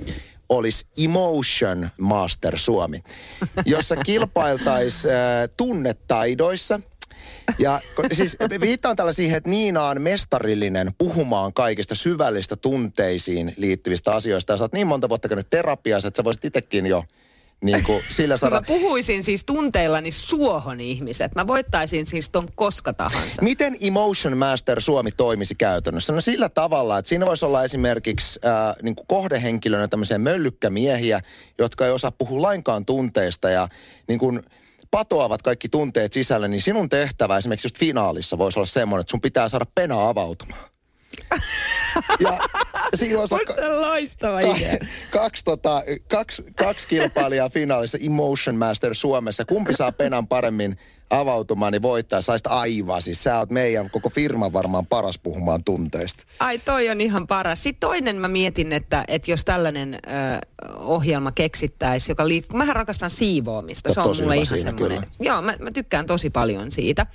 olisi 0.48 0.86
Emotion 1.04 1.90
Master 1.98 2.58
Suomi, 2.58 3.02
jossa 3.66 3.96
kilpailtaisiin 3.96 5.14
äh, 5.14 5.48
tunnetaidoissa. 5.56 6.80
Ja 7.58 7.80
siis 8.12 8.37
viittaan 8.61 8.96
tällä 8.96 9.12
siihen, 9.12 9.37
että 9.37 9.50
Niina 9.50 9.85
on 9.85 10.02
mestarillinen 10.02 10.90
puhumaan 10.98 11.52
kaikista 11.52 11.94
syvällistä 11.94 12.56
tunteisiin 12.56 13.54
liittyvistä 13.56 14.12
asioista. 14.12 14.52
Ja 14.52 14.56
sä 14.56 14.64
oot 14.64 14.72
niin 14.72 14.87
monta 14.87 15.08
vuotta 15.08 15.28
käynyt 15.28 15.50
terapiassa, 15.50 16.08
että 16.08 16.16
sä 16.16 16.24
voisit 16.24 16.44
itsekin 16.44 16.87
jo 16.87 17.04
niin 17.64 17.85
kuin 17.85 18.02
sillä 18.11 18.35
Mä 18.35 18.38
saada. 18.38 18.62
puhuisin 18.66 19.22
siis 19.22 19.44
tunteillani 19.44 20.11
suohon 20.11 20.80
ihmiset. 20.80 21.35
Mä 21.35 21.46
voittaisin 21.46 22.06
siis 22.06 22.30
ton 22.30 22.48
koska 22.54 22.92
tahansa. 22.92 23.42
Miten 23.42 23.76
Emotion 23.80 24.38
Master 24.38 24.80
Suomi 24.80 25.11
toimisi 25.12 25.54
käytännössä? 25.54 26.12
No 26.12 26.20
sillä 26.20 26.48
tavalla, 26.48 26.98
että 26.98 27.08
siinä 27.08 27.26
voisi 27.26 27.44
olla 27.44 27.64
esimerkiksi 27.64 28.40
äh, 28.44 28.76
niin 28.82 28.96
kuin 28.96 29.06
kohdehenkilönä 29.06 29.88
tämmöisiä 29.88 30.18
möllykkämiehiä, 30.18 31.20
jotka 31.58 31.87
ei 31.87 31.92
osaa 31.92 32.11
puhua 32.11 32.42
lainkaan 32.42 32.85
tunteista 32.85 33.50
ja 33.50 33.68
niin 34.08 34.18
kuin 34.18 34.42
patoavat 34.92 35.42
kaikki 35.42 35.68
tunteet 35.68 36.12
sisälle, 36.12 36.48
niin 36.48 36.61
sinun 36.61 36.88
tehtävä 36.88 37.37
esimerkiksi 37.37 37.66
just 37.66 37.78
finaalissa 37.78 38.38
voisi 38.38 38.59
olla 38.59 38.66
semmoinen, 38.66 39.00
että 39.00 39.11
sun 39.11 39.20
pitää 39.20 39.48
saada 39.48 39.66
pena 39.74 40.09
avautumaan. 40.09 40.64
Ja 42.20 42.38
siinä. 42.94 43.18
Musta 43.20 43.37
on 43.37 43.81
loistava 43.81 44.40
Ka- 44.40 44.57
idea. 44.57 44.76
kaksi, 45.11 45.44
tota, 45.44 45.83
kaksi, 46.11 46.42
kaksi 46.57 46.88
kilpailijaa 46.88 47.50
finaalissa 47.50 47.98
Emotion 48.07 48.57
Master 48.57 48.94
Suomessa. 48.94 49.44
Kumpi 49.44 49.74
saa 49.74 49.92
penan 49.92 50.26
paremmin 50.28 50.78
avautumaan, 51.12 51.72
niin 51.72 51.83
voittaa. 51.83 52.20
Saisit 52.20 52.46
aivan. 52.46 53.03
Siis 53.03 53.25
sä 53.25 53.38
oot 53.38 53.51
meidän 53.51 53.90
koko 53.90 54.11
firman 54.11 54.53
varmaan 54.53 54.87
paras 54.87 55.18
puhumaan 55.18 55.64
tunteista. 55.64 56.25
Ai 56.40 56.59
toi 56.59 56.88
on 56.88 57.01
ihan 57.01 57.27
paras. 57.27 57.62
Sitten 57.62 57.81
toinen 57.81 58.16
mä 58.16 58.29
mietin, 58.29 58.72
että, 58.72 59.05
että 59.09 59.31
jos 59.31 59.44
tällainen 59.44 59.94
ö, 59.94 59.98
ohjelma 60.79 61.33
keksittäisi, 61.33 62.11
joka 62.11 62.29
liittyy, 62.29 62.59
mähän 62.59 62.77
rakastan 62.77 63.11
siivoamista. 63.11 63.94
Se 63.94 64.01
on 64.01 64.14
mulle 64.20 64.37
ihan 64.37 64.59
semmoinen. 64.59 65.07
Joo, 65.20 65.42
mä, 65.42 65.55
mä 65.61 65.70
tykkään 65.70 66.07
tosi 66.07 66.31
paljon 66.31 66.72
siitä. 66.72 67.07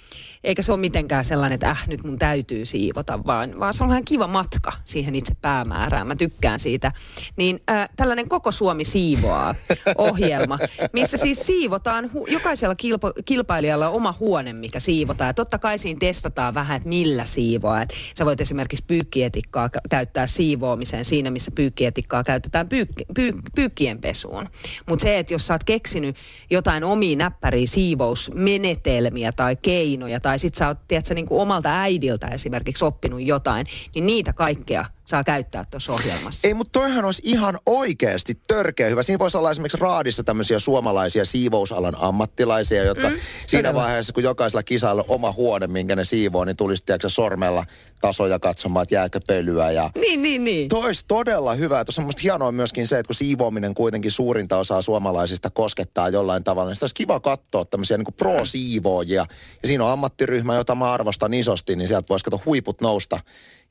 Eikä 0.44 0.62
se 0.62 0.72
ole 0.72 0.80
mitenkään 0.80 1.26
sellainen, 1.26 1.56
että 1.56 1.70
äh, 1.70 1.88
nyt 1.88 2.04
mun 2.04 2.20
täytyy 2.20 2.66
siivota, 2.66 3.20
vaan, 3.26 3.60
vaan 3.60 3.74
se 3.74 3.84
on 3.84 3.90
ihan 3.90 4.06
kiva 4.06 4.28
matka 4.28 4.74
siihen 4.86 5.16
itse 5.16 5.34
päämäärään. 5.42 6.08
Mä 6.08 6.16
tykkään 6.16 6.60
siitä. 6.60 6.92
Niin 7.36 7.60
äh, 7.72 7.90
tällainen 7.96 8.30
Koko 8.30 8.52
Suomi 8.52 8.86
siivoaa 8.86 9.56
ohjelma, 9.98 10.60
missä 10.94 11.18
siis 11.18 11.46
siivotaan, 11.46 12.06
hu- 12.06 12.32
jokaisella 12.32 12.76
kilpa, 12.76 13.14
kilpailijalla 13.26 13.87
on 13.90 13.96
oma 13.96 14.16
huone, 14.20 14.54
mikä 14.54 14.80
siivotaan. 14.80 15.30
Ja 15.30 15.34
totta 15.34 15.60
kai 15.60 15.78
siinä 15.78 15.98
testataan 16.00 16.54
vähän, 16.54 16.78
että 16.78 16.90
millä 16.90 17.26
siivoaa. 17.26 17.82
Et 17.82 17.94
sä 18.18 18.26
voit 18.26 18.42
esimerkiksi 18.42 18.86
pyykkietikkaa 18.88 19.68
kä- 19.68 19.88
käyttää 19.90 20.28
siivoamiseen 20.28 21.06
siinä, 21.06 21.32
missä 21.32 21.52
pyykkietikkaa 21.52 22.24
käytetään 22.24 22.70
pyykki, 22.70 23.06
pyy, 23.16 23.34
pyykkien 23.56 24.02
pesuun. 24.02 24.50
Mutta 24.90 25.04
se, 25.04 25.18
että 25.20 25.34
jos 25.34 25.48
sä 25.48 25.54
oot 25.54 25.64
keksinyt 25.64 26.16
jotain 26.50 26.84
omia 26.84 27.18
näppäriä 27.18 27.68
siivousmenetelmiä 27.68 29.32
tai 29.32 29.56
keinoja, 29.56 30.20
tai 30.20 30.40
sit 30.40 30.56
sä 30.56 30.68
oot 30.68 30.78
tiedätkö, 30.88 31.14
niin 31.14 31.26
kuin 31.26 31.42
omalta 31.42 31.82
äidiltä 31.82 32.28
esimerkiksi 32.28 32.86
oppinut 32.86 33.22
jotain, 33.22 33.66
niin 33.96 34.06
niitä 34.06 34.34
kaikkea 34.34 34.86
saa 35.08 35.24
käyttää 35.24 35.66
tuossa 35.72 35.94
ohjelmassa. 35.94 36.48
Ei, 36.48 36.54
mutta 36.54 36.80
toihan 36.80 37.06
olisi 37.06 37.22
ihan 37.26 37.60
oikeasti 37.66 38.42
törkeä 38.48 38.90
hyvä. 38.90 39.04
Siinä 39.04 39.20
voisi 39.20 39.38
olla 39.38 39.52
esimerkiksi 39.52 39.78
raadissa 39.78 40.24
tämmöisiä 40.24 40.60
suomalaisia 40.60 41.26
siivousalan 41.26 41.96
ammattilaisia, 42.00 42.84
jotka 42.84 43.10
mm, 43.10 43.16
siinä 43.48 43.70
todella. 43.70 43.84
vaiheessa, 43.86 44.14
kun 44.14 44.24
jokaisella 44.24 44.64
kisalla 44.64 45.02
on 45.02 45.16
oma 45.16 45.32
huone, 45.32 45.68
minkä 45.68 45.96
ne 45.96 46.06
siivoo, 46.06 46.46
niin 46.46 46.58
tulisi 46.58 46.84
tiedätkö, 46.86 47.10
sormella 47.10 47.66
tasoja 48.02 48.40
katsomaan, 48.40 48.84
että 48.84 48.96
jääkö 48.96 49.20
pölyä 49.28 49.72
ja 49.72 49.90
Niin, 49.96 50.22
niin, 50.22 50.44
niin. 50.44 50.70
Toi 50.70 50.86
olisi 50.86 51.06
todella 51.08 51.54
hyvä. 51.54 51.86
Tuossa 51.86 52.02
on 52.02 52.12
hienoa 52.24 52.52
myöskin 52.52 52.88
se, 52.88 53.00
että 53.00 53.08
kun 53.08 53.16
siivoaminen 53.16 53.74
kuitenkin 53.74 54.12
suurinta 54.12 54.58
osaa 54.58 54.82
suomalaisista 54.82 55.50
koskettaa 55.50 56.10
jollain 56.10 56.44
tavalla, 56.44 56.70
niin 56.70 56.76
sitä 56.76 56.84
olisi 56.84 56.96
kiva 56.96 57.20
katsoa 57.20 57.66
tämmöisiä 57.66 57.98
niin 57.98 58.14
pro-siivoojia. 58.18 59.26
Ja 59.62 59.68
siinä 59.68 59.86
on 59.86 59.92
ammattiryhmä, 59.92 60.56
jota 60.56 60.76
mä 60.76 60.92
arvostan 60.92 61.34
isosti, 61.34 61.76
niin 61.76 61.88
sieltä 61.88 62.10
voisi 62.10 62.26
katsoa 62.26 62.42
huiput 62.46 62.82
nousta. 62.82 63.20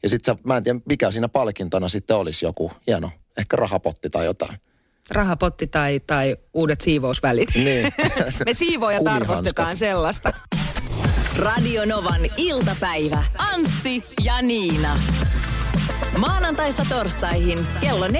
Ja 0.03 0.09
sitten 0.09 0.39
mä 0.45 0.57
en 0.57 0.63
tiedä, 0.63 0.81
mikä 0.89 1.11
siinä 1.11 1.29
palkintona 1.29 1.89
sitten 1.89 2.17
olisi 2.17 2.47
joku 2.47 2.73
hieno, 2.87 3.11
ehkä 3.39 3.57
rahapotti 3.57 4.11
tai 4.11 4.25
jotain. 4.25 4.61
Rahapotti 5.11 5.67
tai, 5.67 6.01
tai 6.07 6.37
uudet 6.55 6.81
siivousvälit. 6.81 7.49
Niin. 7.55 7.93
Me 8.47 8.53
siivoojat 8.55 8.99
Kumihanskat. 8.99 9.31
arvostetaan 9.31 9.77
sellaista. 9.77 10.33
Radio 11.39 11.85
Novan 11.85 12.21
iltapäivä. 12.37 13.25
Anssi 13.39 14.05
ja 14.25 14.43
Niina. 14.43 14.99
Maanantaista 16.19 16.87
torstaihin 16.89 17.67
kello 17.81 18.07
14.18. 18.07 18.13